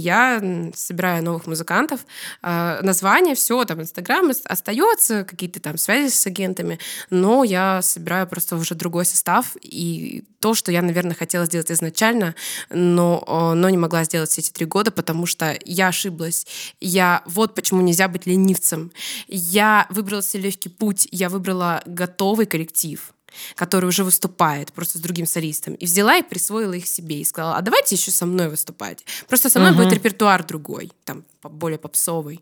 я 0.00 0.42
собираю 0.74 1.22
новых 1.22 1.46
музыкантов. 1.46 2.00
А, 2.42 2.80
название, 2.82 3.34
все, 3.34 3.64
там, 3.64 3.80
Инстаграм 3.80 4.30
остается, 4.44 5.24
какие-то 5.24 5.60
там 5.60 5.78
связи 5.78 6.12
с 6.12 6.26
агентами, 6.26 6.78
но 7.10 7.44
я 7.44 7.82
собираю 7.82 8.26
просто 8.26 8.56
уже 8.56 8.74
другой 8.74 9.04
состав, 9.04 9.56
и 9.60 10.24
то, 10.40 10.54
что 10.54 10.72
я, 10.72 10.82
наверное, 10.82 11.14
хотела 11.14 11.44
сделать 11.44 11.70
изначально, 11.70 12.34
но, 12.70 13.52
но 13.54 13.68
не 13.68 13.76
могла 13.76 14.04
сделать 14.04 14.30
все 14.30 14.40
эти 14.40 14.50
три 14.50 14.66
года, 14.66 14.90
потому 14.90 15.26
что 15.26 15.56
я 15.64 15.88
ошиблась. 15.88 16.46
Я 16.80 17.22
вот 17.26 17.54
почему 17.54 17.82
нельзя 17.82 18.08
быть 18.08 18.26
ленивцем. 18.26 18.90
Я 19.28 19.86
выбрала 19.90 20.22
себе 20.22 20.44
легкий 20.44 20.70
путь, 20.70 21.06
я 21.10 21.28
выбрала 21.28 21.82
готовый 21.86 22.46
коллектив, 22.46 23.12
который 23.54 23.86
уже 23.86 24.04
выступает 24.04 24.72
просто 24.72 24.98
с 24.98 25.00
другим 25.00 25.26
солистом, 25.26 25.74
и 25.74 25.84
взяла 25.84 26.16
и 26.16 26.22
присвоила 26.22 26.72
их 26.72 26.86
себе 26.86 27.20
и 27.20 27.24
сказала, 27.24 27.56
а 27.56 27.62
давайте 27.62 27.94
еще 27.94 28.10
со 28.10 28.26
мной 28.26 28.48
выступать. 28.48 29.04
Просто 29.28 29.50
со 29.50 29.58
мной 29.58 29.72
uh-huh. 29.72 29.76
будет 29.76 29.92
репертуар 29.92 30.44
другой, 30.44 30.90
там 31.04 31.24
более 31.42 31.78
попсовый. 31.78 32.40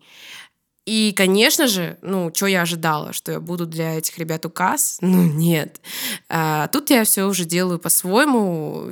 И, 0.88 1.12
конечно 1.12 1.66
же, 1.66 1.98
ну, 2.01 2.33
что 2.35 2.46
я 2.46 2.62
ожидала, 2.62 3.12
что 3.12 3.31
я 3.31 3.40
буду 3.40 3.66
для 3.66 3.98
этих 3.98 4.16
ребят 4.16 4.46
указ? 4.46 4.96
Ну, 5.09 5.24
нет. 5.24 5.81
А, 6.29 6.68
тут 6.68 6.90
я 6.90 7.05
все 7.05 7.24
уже 7.24 7.44
делаю 7.44 7.79
по-своему. 7.79 8.90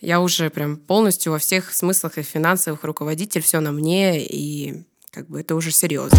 Я 0.00 0.20
уже 0.20 0.50
прям 0.50 0.76
полностью 0.76 1.32
во 1.32 1.38
всех 1.38 1.72
смыслах 1.72 2.18
и 2.18 2.22
финансовых 2.22 2.84
руководитель, 2.84 3.40
все 3.40 3.60
на 3.60 3.72
мне, 3.72 4.24
и 4.24 4.84
как 5.10 5.28
бы 5.28 5.40
это 5.40 5.56
уже 5.56 5.72
серьезно. 5.72 6.18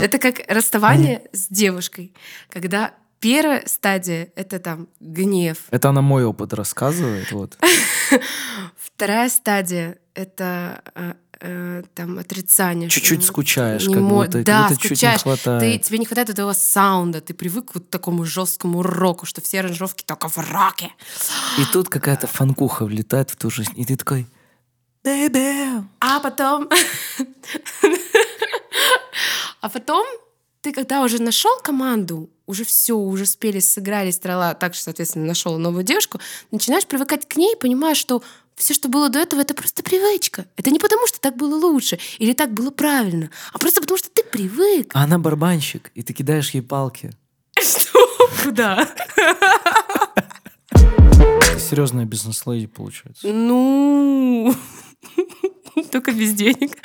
Это 0.00 0.18
как 0.18 0.40
расставание 0.48 1.22
с 1.32 1.48
девушкой, 1.48 2.12
когда 2.50 2.92
первая 3.18 3.62
стадия— 3.66 4.28
это 4.36 4.58
там 4.58 4.88
гнев. 5.00 5.58
Это 5.70 5.88
она 5.88 6.02
мой 6.02 6.24
опыт 6.24 6.52
рассказывает, 6.52 7.32
вот. 7.32 7.56
Вторая 8.76 9.30
стадия— 9.30 9.96
это 10.14 10.82
э, 10.94 11.14
э, 11.40 11.82
там 11.94 12.18
отрицание. 12.18 12.90
Чуть-чуть 12.90 13.24
скучаешь, 13.24 13.86
как 13.86 13.96
мо... 13.96 14.24
будто, 14.24 14.42
да, 14.42 14.68
будто 14.68 14.74
скучаешь. 14.74 14.98
чуть 14.98 15.26
не 15.26 15.34
хватает. 15.34 15.60
Ты, 15.60 15.78
тебе 15.78 15.98
не 15.98 16.04
хватает 16.04 16.28
этого 16.28 16.52
саунда, 16.52 17.22
ты 17.22 17.32
привык 17.32 17.70
вот 17.74 17.86
к 17.86 17.90
такому 17.90 18.26
жесткому 18.26 18.82
року, 18.82 19.24
что 19.24 19.40
все 19.40 19.60
аранжировки 19.60 20.04
только 20.04 20.28
в 20.28 20.36
роке. 20.36 20.90
И 21.58 21.64
тут 21.72 21.88
какая-то 21.88 22.26
фанкуха 22.26 22.84
влетает 22.84 23.30
в 23.30 23.36
ту 23.36 23.50
жизнь, 23.50 23.72
и 23.76 23.84
ты 23.86 23.96
такой, 23.96 24.26
Baby. 25.04 25.84
А 26.00 26.20
потом... 26.20 26.68
а 29.60 29.68
потом 29.68 30.06
ты 30.60 30.72
когда 30.72 31.02
уже 31.02 31.22
нашел 31.22 31.58
команду, 31.62 32.28
уже 32.46 32.64
все, 32.64 32.94
уже 32.96 33.24
спели, 33.26 33.60
сыграли, 33.60 34.10
страла, 34.10 34.54
так 34.54 34.74
что, 34.74 34.84
соответственно, 34.84 35.24
нашел 35.24 35.58
новую 35.58 35.84
девушку, 35.84 36.18
начинаешь 36.50 36.86
привыкать 36.86 37.28
к 37.28 37.36
ней, 37.36 37.54
понимаешь, 37.56 37.98
что 37.98 38.22
все, 38.56 38.74
что 38.74 38.88
было 38.88 39.08
до 39.08 39.18
этого, 39.18 39.40
это 39.40 39.54
просто 39.54 39.82
привычка. 39.82 40.46
Это 40.56 40.70
не 40.70 40.78
потому, 40.78 41.06
что 41.06 41.20
так 41.20 41.36
было 41.36 41.54
лучше 41.54 41.98
или 42.18 42.32
так 42.32 42.52
было 42.52 42.70
правильно, 42.70 43.30
а 43.52 43.58
просто 43.58 43.80
потому, 43.80 43.98
что 43.98 44.10
ты 44.10 44.24
привык. 44.24 44.90
А 44.94 45.04
она 45.04 45.18
барабанщик, 45.18 45.92
и 45.94 46.02
ты 46.02 46.12
кидаешь 46.12 46.50
ей 46.50 46.62
палки. 46.62 47.12
Что? 47.60 48.28
Куда? 48.42 48.88
Серьезная 51.58 52.06
бизнес-леди 52.06 52.66
получается. 52.66 53.28
Ну, 53.28 54.54
только 55.92 56.12
без 56.12 56.32
денег. 56.32 56.76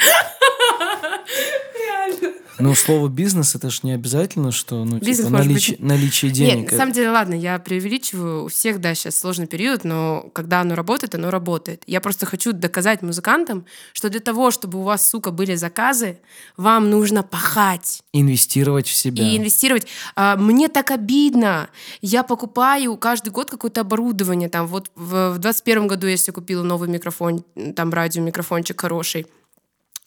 Реально. 2.61 2.69
Ну, 2.69 2.75
слово 2.75 3.07
бизнес 3.07 3.55
это 3.55 3.69
же 3.69 3.79
не 3.83 3.93
обязательно, 3.93 4.51
что 4.51 4.85
ну, 4.85 4.97
бизнес 4.99 5.27
типа, 5.27 5.39
наличие, 5.39 5.77
быть... 5.77 5.85
наличие 5.85 6.31
денег. 6.31 6.55
Нет, 6.55 6.71
на 6.71 6.77
самом 6.77 6.93
деле, 6.93 7.09
ладно, 7.09 7.33
я 7.33 7.57
преувеличиваю. 7.59 8.45
У 8.45 8.47
всех, 8.47 8.79
да, 8.79 8.93
сейчас 8.93 9.17
сложный 9.17 9.47
период, 9.47 9.83
но 9.83 10.29
когда 10.33 10.61
оно 10.61 10.75
работает, 10.75 11.15
оно 11.15 11.31
работает. 11.31 11.83
Я 11.87 12.01
просто 12.01 12.25
хочу 12.25 12.53
доказать 12.53 13.01
музыкантам, 13.01 13.65
что 13.93 14.09
для 14.09 14.19
того, 14.19 14.51
чтобы 14.51 14.79
у 14.79 14.83
вас, 14.83 15.09
сука, 15.09 15.31
были 15.31 15.55
заказы, 15.55 16.19
вам 16.57 16.89
нужно 16.89 17.23
пахать. 17.23 18.01
Инвестировать 18.13 18.87
в 18.87 18.93
себя. 18.93 19.23
И 19.23 19.37
инвестировать. 19.37 19.87
А, 20.15 20.37
мне 20.37 20.67
так 20.67 20.91
обидно. 20.91 21.69
Я 22.01 22.23
покупаю 22.23 22.95
каждый 22.97 23.29
год 23.29 23.49
какое-то 23.49 23.81
оборудование. 23.81 24.49
Там 24.49 24.67
вот 24.67 24.91
в 24.95 25.37
2021 25.39 25.87
году 25.87 26.07
я 26.07 26.17
себе 26.17 26.33
купила 26.33 26.63
новый 26.63 26.89
микрофон, 26.89 27.43
там 27.75 27.91
радиомикрофончик 27.91 28.79
хороший 28.79 29.25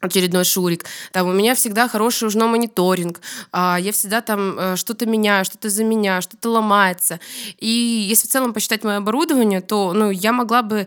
очередной 0.07 0.45
шурик. 0.45 0.85
Там 1.13 1.29
у 1.29 1.33
меня 1.33 1.55
всегда 1.55 1.89
хороший 1.89 2.29
уже 2.29 2.39
мониторинг. 2.39 3.21
А, 3.53 3.79
я 3.81 3.93
всегда 3.93 4.21
там 4.21 4.59
э, 4.59 4.77
что-то 4.77 5.07
меняю, 5.07 5.45
что-то 5.45 5.69
заменяю, 5.71 6.23
что-то 6.23 6.51
ломается. 6.51 7.21
И 7.59 7.69
если 8.09 8.27
в 8.27 8.31
целом 8.31 8.53
посчитать 8.53 8.85
мое 8.85 8.99
оборудование, 8.99 9.61
то 9.61 9.93
ну, 9.93 10.11
я 10.11 10.33
могла 10.33 10.63
бы 10.63 10.87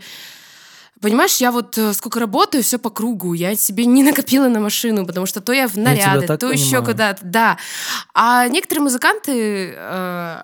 Понимаешь, 1.00 1.38
я 1.38 1.52
вот 1.52 1.78
э, 1.78 1.94
сколько 1.94 2.20
работаю, 2.20 2.64
все 2.64 2.80
по 2.80 2.90
кругу. 2.90 3.34
Я 3.34 3.56
себе 3.56 3.86
не 3.86 4.04
накопила 4.04 4.48
на 4.48 4.60
машину, 4.60 5.06
потому 5.06 5.28
что 5.28 5.42
то 5.42 5.54
я 5.54 5.68
в 5.68 5.78
наряды, 5.78 6.26
я 6.28 6.38
то 6.38 6.52
еще 6.52 6.84
куда-то. 6.84 7.20
Да. 7.24 7.58
А 8.16 8.48
некоторые 8.48 8.84
музыканты 8.84 9.74
э, 9.76 10.44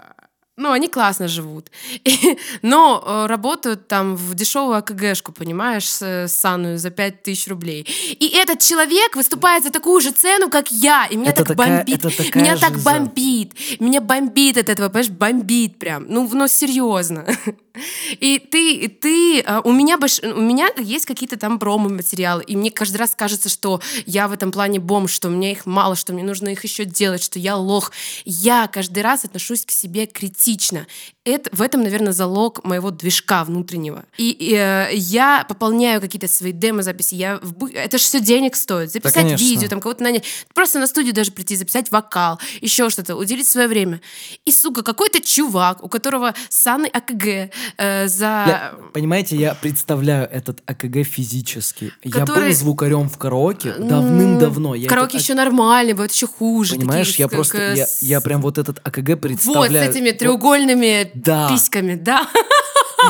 ну, 0.56 0.72
они 0.72 0.88
классно 0.88 1.28
живут. 1.28 1.72
Но 2.62 3.04
э, 3.06 3.26
работают 3.26 3.88
там 3.88 4.16
в 4.16 4.36
дешевую 4.36 4.78
АКГшку, 4.78 5.32
понимаешь, 5.32 5.88
с, 5.88 6.28
саную 6.28 6.78
за 6.78 6.92
5000 6.92 7.48
рублей. 7.48 7.88
И 8.20 8.28
этот 8.28 8.60
человек 8.60 9.16
выступает 9.16 9.64
за 9.64 9.72
такую 9.72 10.00
же 10.02 10.12
цену, 10.12 10.50
как 10.50 10.72
я. 10.72 11.08
И 11.10 11.16
меня 11.16 11.32
это 11.32 11.44
так 11.44 11.58
такая, 11.58 11.78
бомбит. 11.78 12.36
Меня 12.36 12.58
так 12.58 12.78
бомбит. 12.80 13.54
Меня 13.80 14.00
бомбит 14.00 14.58
от 14.58 14.70
этого, 14.70 14.90
понимаешь, 14.90 15.10
бомбит 15.10 15.80
прям. 15.80 16.06
Ну, 16.08 16.30
ну 16.32 16.48
серьезно. 16.48 17.26
И 18.20 18.38
ты, 18.38 18.76
и 18.76 18.88
ты, 18.88 19.42
а, 19.42 19.62
у 19.62 19.72
меня, 19.72 19.98
больш, 19.98 20.20
у 20.22 20.42
меня 20.42 20.70
есть 20.78 21.08
какие-то 21.08 21.38
там 21.38 21.58
промо-материалы, 21.58 22.44
и 22.44 22.56
мне 22.56 22.70
каждый 22.70 22.98
раз 22.98 23.16
кажется, 23.16 23.50
что 23.50 23.82
я 24.06 24.28
в 24.28 24.32
этом 24.32 24.52
плане 24.52 24.80
бомж, 24.80 25.12
что 25.12 25.28
у 25.28 25.32
меня 25.32 25.52
их 25.52 25.66
мало, 25.66 25.96
что 25.96 26.14
мне 26.14 26.24
нужно 26.24 26.50
их 26.50 26.64
еще 26.64 26.86
делать, 26.86 27.24
что 27.24 27.40
я 27.40 27.56
лох. 27.56 27.92
Я 28.26 28.68
каждый 28.68 29.02
раз 29.02 29.26
отношусь 29.26 29.66
к 29.66 29.72
себе 29.72 30.06
критично. 30.06 30.86
Это, 31.26 31.50
в 31.56 31.62
этом, 31.62 31.84
наверное, 31.84 32.12
залог 32.12 32.66
моего 32.66 32.92
движка 32.92 33.46
внутреннего. 33.46 34.04
И, 34.18 34.32
и 34.32 34.56
э, 34.56 34.90
я 34.94 35.46
пополняю 35.48 36.02
какие-то 36.02 36.28
свои 36.28 36.52
демо-записи. 36.52 37.16
Я 37.16 37.40
в, 37.42 37.68
это 37.74 37.98
же 37.98 38.04
все 38.04 38.20
денег 38.20 38.58
стоит. 38.58 38.92
Записать 38.92 39.30
да, 39.30 39.36
видео, 39.36 39.70
там 39.70 39.80
кого-то 39.80 40.04
нанять. 40.04 40.26
Просто 40.54 40.80
на 40.80 40.88
студию 40.88 41.14
даже 41.14 41.32
прийти, 41.32 41.56
записать 41.56 41.92
вокал, 41.92 42.42
еще 42.60 42.90
что-то, 42.90 43.16
уделить 43.16 43.48
свое 43.48 43.70
время. 43.70 44.02
И, 44.44 44.52
сука, 44.52 44.84
какой-то 44.84 45.22
чувак, 45.22 45.82
у 45.82 45.88
которого 45.88 46.34
санный 46.50 46.90
АКГ, 46.90 47.52
э, 47.78 48.08
за... 48.10 48.44
Для, 48.46 48.74
понимаете, 48.92 49.38
я 49.38 49.56
представляю 49.56 50.30
этот 50.30 50.62
АКГ 50.66 51.06
физически. 51.06 51.94
Который... 52.04 52.42
Я 52.42 52.50
был 52.50 52.54
звукарем 52.54 53.10
в 53.10 53.18
караоке 53.18 53.72
давным-давно. 53.80 54.76
Я 54.76 54.90
караоке 54.90 55.16
это... 55.16 55.24
еще 55.24 55.36
нормально, 55.36 55.94
бывает 55.94 56.12
еще 56.12 56.28
хуже. 56.28 56.76
Понимаешь, 56.76 57.08
такие, 57.08 57.24
я 57.24 57.30
как... 57.30 57.38
просто, 57.38 57.76
я, 57.76 57.88
я 58.02 58.20
прям 58.20 58.42
вот 58.42 58.58
этот 58.58 58.80
АКГ 58.84 59.22
представляю. 59.22 59.72
Вот 59.72 59.94
с 59.94 59.96
этими 59.96 60.12
треугольными 60.12 61.13
да. 61.16 61.50
письками, 61.50 61.96
да. 61.96 62.28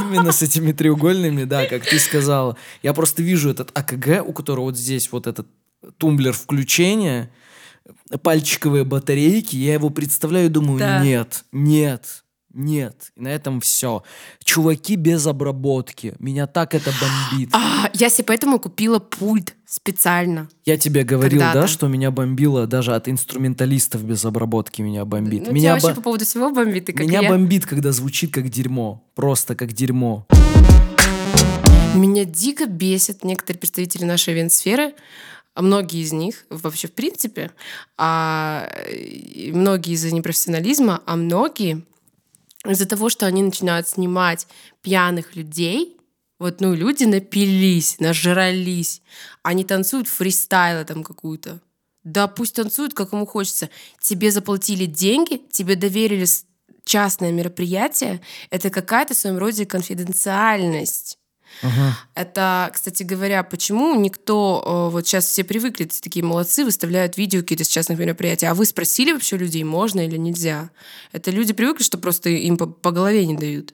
Именно 0.01 0.31
с 0.31 0.41
этими 0.41 0.71
треугольными, 0.71 1.43
да, 1.43 1.65
как 1.65 1.85
ты 1.85 1.99
сказала. 1.99 2.57
Я 2.81 2.93
просто 2.93 3.21
вижу 3.21 3.49
этот 3.49 3.69
АКГ, 3.77 4.27
у 4.27 4.33
которого 4.33 4.65
вот 4.65 4.77
здесь 4.77 5.11
вот 5.11 5.27
этот 5.27 5.47
тумблер 5.97 6.33
включения, 6.33 7.31
пальчиковые 8.21 8.85
батарейки, 8.85 9.55
я 9.55 9.73
его 9.73 9.89
представляю 9.89 10.47
и 10.47 10.49
думаю, 10.49 10.79
да. 10.79 11.03
нет, 11.03 11.45
нет, 11.51 12.22
нет, 12.53 13.11
и 13.15 13.21
на 13.21 13.29
этом 13.29 13.61
все. 13.61 14.03
Чуваки 14.43 14.95
без 14.95 15.25
обработки. 15.25 16.13
Меня 16.19 16.45
так 16.45 16.75
это 16.75 16.91
бомбит. 16.91 17.49
А, 17.51 17.89
я 17.93 18.09
себе 18.09 18.25
поэтому 18.25 18.59
купила 18.59 18.99
пульт 18.99 19.55
специально. 19.65 20.47
Я 20.63 20.77
тебе 20.77 21.03
говорил, 21.03 21.39
да, 21.39 21.65
что 21.65 21.87
меня 21.87 22.11
бомбило 22.11 22.67
даже 22.67 22.93
от 22.93 23.09
инструменталистов 23.09 24.03
без 24.03 24.23
обработки 24.23 24.83
меня 24.83 25.03
бомбит. 25.03 25.47
Ну, 25.47 25.51
меня 25.51 25.75
тебя 25.77 25.87
вообще 25.87 25.95
по 25.95 26.03
поводу 26.03 26.25
всего 26.25 26.51
бомбит, 26.51 26.89
и 26.89 26.93
как 26.93 27.07
Меня 27.07 27.21
я. 27.21 27.29
бомбит, 27.29 27.65
когда 27.65 27.91
звучит 27.91 28.31
как 28.31 28.49
дерьмо. 28.49 29.03
Просто 29.15 29.55
как 29.55 29.73
дерьмо. 29.73 30.27
Меня 31.95 32.23
дико 32.25 32.67
бесят 32.67 33.23
некоторые 33.23 33.59
представители 33.59 34.03
нашей 34.03 34.35
ивент-сферы, 34.35 34.93
а 35.55 35.61
многие 35.63 36.01
из 36.01 36.11
них 36.13 36.45
вообще 36.51 36.87
в 36.87 36.93
принципе, 36.93 37.51
а 37.97 38.69
многие 39.51 39.93
из-за 39.93 40.13
непрофессионализма, 40.13 41.01
а 41.05 41.15
многие 41.15 41.83
из-за 42.65 42.85
того, 42.85 43.09
что 43.09 43.25
они 43.25 43.43
начинают 43.43 43.87
снимать 43.87 44.47
пьяных 44.81 45.35
людей, 45.35 45.97
вот, 46.39 46.61
ну, 46.61 46.73
люди 46.73 47.03
напились, 47.05 47.99
нажрались, 47.99 49.01
они 49.43 49.63
танцуют 49.63 50.07
фристайлы 50.07 50.83
там 50.85 51.03
какую-то. 51.03 51.61
Да 52.03 52.27
пусть 52.27 52.55
танцуют, 52.55 52.93
как 52.93 53.13
ему 53.13 53.25
хочется. 53.25 53.69
Тебе 53.99 54.29
заплатили 54.31 54.85
деньги, 54.85 55.41
тебе 55.51 55.75
доверили 55.75 56.25
частное 56.83 57.31
мероприятие. 57.31 58.21
Это 58.49 58.69
какая-то 58.69 59.13
в 59.13 59.17
своем 59.17 59.37
роде 59.37 59.65
конфиденциальность. 59.65 61.17
Ага. 61.61 61.97
Это, 62.15 62.71
кстати 62.73 63.03
говоря, 63.03 63.43
почему 63.43 63.95
никто, 63.95 64.63
э, 64.65 64.91
вот 64.91 65.07
сейчас 65.07 65.25
все 65.25 65.43
привыкли, 65.43 65.85
такие 65.85 66.25
молодцы, 66.25 66.65
выставляют 66.65 67.17
видео 67.17 67.41
какие-то 67.41 67.63
с 67.63 67.67
частных 67.67 67.99
мероприятий, 67.99 68.45
а 68.45 68.53
вы 68.53 68.65
спросили 68.65 69.11
вообще 69.11 69.37
людей, 69.37 69.63
можно 69.63 70.05
или 70.05 70.17
нельзя? 70.17 70.71
Это 71.11 71.31
люди 71.31 71.53
привыкли, 71.53 71.83
что 71.83 71.97
просто 71.97 72.29
им 72.29 72.57
по, 72.57 72.67
по 72.67 72.91
голове 72.91 73.25
не 73.25 73.35
дают. 73.35 73.73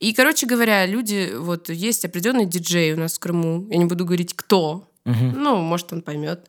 И, 0.00 0.12
короче 0.12 0.46
говоря, 0.46 0.86
люди, 0.86 1.32
вот 1.36 1.68
есть 1.68 2.04
определенный 2.04 2.46
диджей 2.46 2.94
у 2.94 2.96
нас 2.96 3.16
в 3.16 3.18
Крыму, 3.20 3.66
я 3.70 3.76
не 3.76 3.84
буду 3.84 4.04
говорить 4.04 4.34
кто, 4.34 4.89
Ну, 5.34 5.56
может, 5.56 5.92
он 5.92 6.02
поймет. 6.02 6.46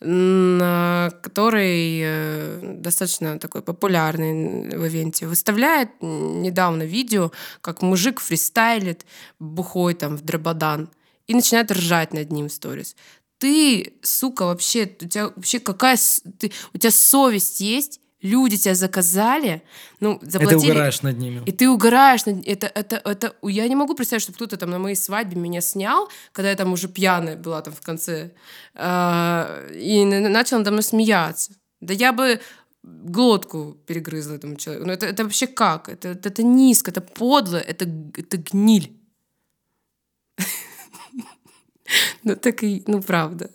Который 0.00 2.00
э, 2.02 2.76
достаточно 2.78 3.38
такой 3.38 3.62
популярный 3.62 4.76
в 4.76 4.86
ивенте. 4.86 5.26
Выставляет 5.26 5.90
недавно 6.00 6.84
видео, 6.84 7.30
как 7.60 7.82
мужик 7.82 8.20
фристайлит 8.20 9.04
бухой 9.38 9.94
там 9.94 10.16
в 10.16 10.22
дрободан 10.22 10.88
и 11.26 11.34
начинает 11.34 11.70
ржать 11.70 12.12
над 12.12 12.32
ним 12.32 12.48
в 12.48 12.52
сторис. 12.52 12.96
Ты, 13.38 13.94
сука, 14.02 14.44
вообще, 14.44 14.90
у 15.00 15.06
тебя 15.06 15.28
вообще 15.28 15.60
какая... 15.60 15.98
Ты, 16.38 16.52
у 16.74 16.78
тебя 16.78 16.90
совесть 16.90 17.60
есть? 17.60 18.00
Люди 18.22 18.56
тебя 18.56 18.74
заказали, 18.74 19.62
ну, 20.00 20.18
заплатили. 20.22 20.58
И 20.58 20.60
ты 20.60 20.70
угораешь 20.72 21.02
над 21.02 21.18
ними. 21.18 21.42
И 21.46 21.52
ты 21.52 21.68
угораешь 21.68 22.26
над... 22.26 22.46
Это, 22.46 22.66
это, 22.66 23.00
это... 23.04 23.34
Я 23.42 23.68
не 23.68 23.76
могу 23.76 23.94
представить, 23.94 24.22
чтобы 24.22 24.36
кто-то 24.36 24.56
там 24.56 24.70
на 24.70 24.78
моей 24.78 24.96
свадьбе 24.96 25.40
меня 25.40 25.60
снял, 25.60 26.08
когда 26.32 26.50
я 26.50 26.56
там 26.56 26.72
уже 26.72 26.88
пьяная 26.88 27.36
была 27.36 27.62
там 27.62 27.74
в 27.74 27.80
конце, 27.80 28.32
э, 28.74 29.72
и 29.74 30.04
начал 30.04 30.58
надо 30.58 30.70
мной 30.70 30.82
смеяться. 30.82 31.52
Да 31.80 31.94
я 31.94 32.12
бы 32.12 32.40
глотку 32.82 33.76
перегрызла 33.86 34.34
этому 34.34 34.56
человеку. 34.56 34.86
Ну, 34.86 34.92
это, 34.92 35.06
это 35.06 35.24
вообще 35.24 35.46
как? 35.46 35.88
Это, 35.88 36.08
это, 36.08 36.28
это 36.28 36.42
низко, 36.42 36.90
это 36.90 37.00
подло, 37.00 37.56
это, 37.56 37.86
это 38.16 38.36
гниль. 38.36 38.96
Ну, 42.22 42.36
так 42.36 42.62
и, 42.62 42.84
ну, 42.86 43.02
правда. 43.02 43.50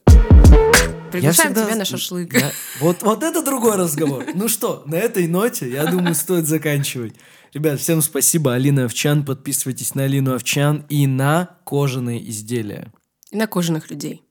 Приглашаем 1.12 1.54
всегда... 1.54 1.66
тебя 1.66 1.76
на 1.76 1.86
шашлык. 1.86 2.34
Я... 2.34 2.52
Вот, 2.80 3.04
вот 3.04 3.24
это 3.24 3.44
другой 3.44 3.78
разговор. 3.78 4.26
Ну 4.34 4.48
что, 4.48 4.84
на 4.86 4.96
этой 4.96 5.28
ноте, 5.28 5.70
я 5.70 5.86
думаю, 5.86 6.16
стоит 6.16 6.48
заканчивать. 6.48 7.16
Ребят, 7.54 7.80
всем 7.80 8.02
спасибо. 8.02 8.54
Алина 8.54 8.84
Овчан. 8.86 9.24
Подписывайтесь 9.24 9.96
на 9.96 10.04
Алину 10.04 10.34
Овчан 10.36 10.86
и 10.90 11.08
на 11.08 11.58
кожаные 11.64 12.30
изделия. 12.30 12.92
И 13.32 13.38
на 13.38 13.48
кожаных 13.48 13.90
людей. 13.90 14.24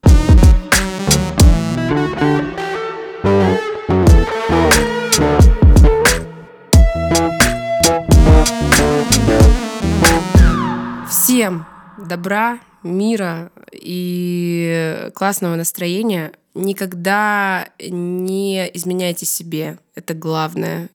Всем 11.08 11.66
добра, 11.98 12.58
мира 12.82 13.50
и 13.72 15.10
классного 15.14 15.56
настроения. 15.56 16.34
Никогда 16.54 17.68
не 17.80 18.70
изменяйте 18.74 19.26
себе. 19.26 19.78
Это 19.94 20.14
главное. 20.14 20.88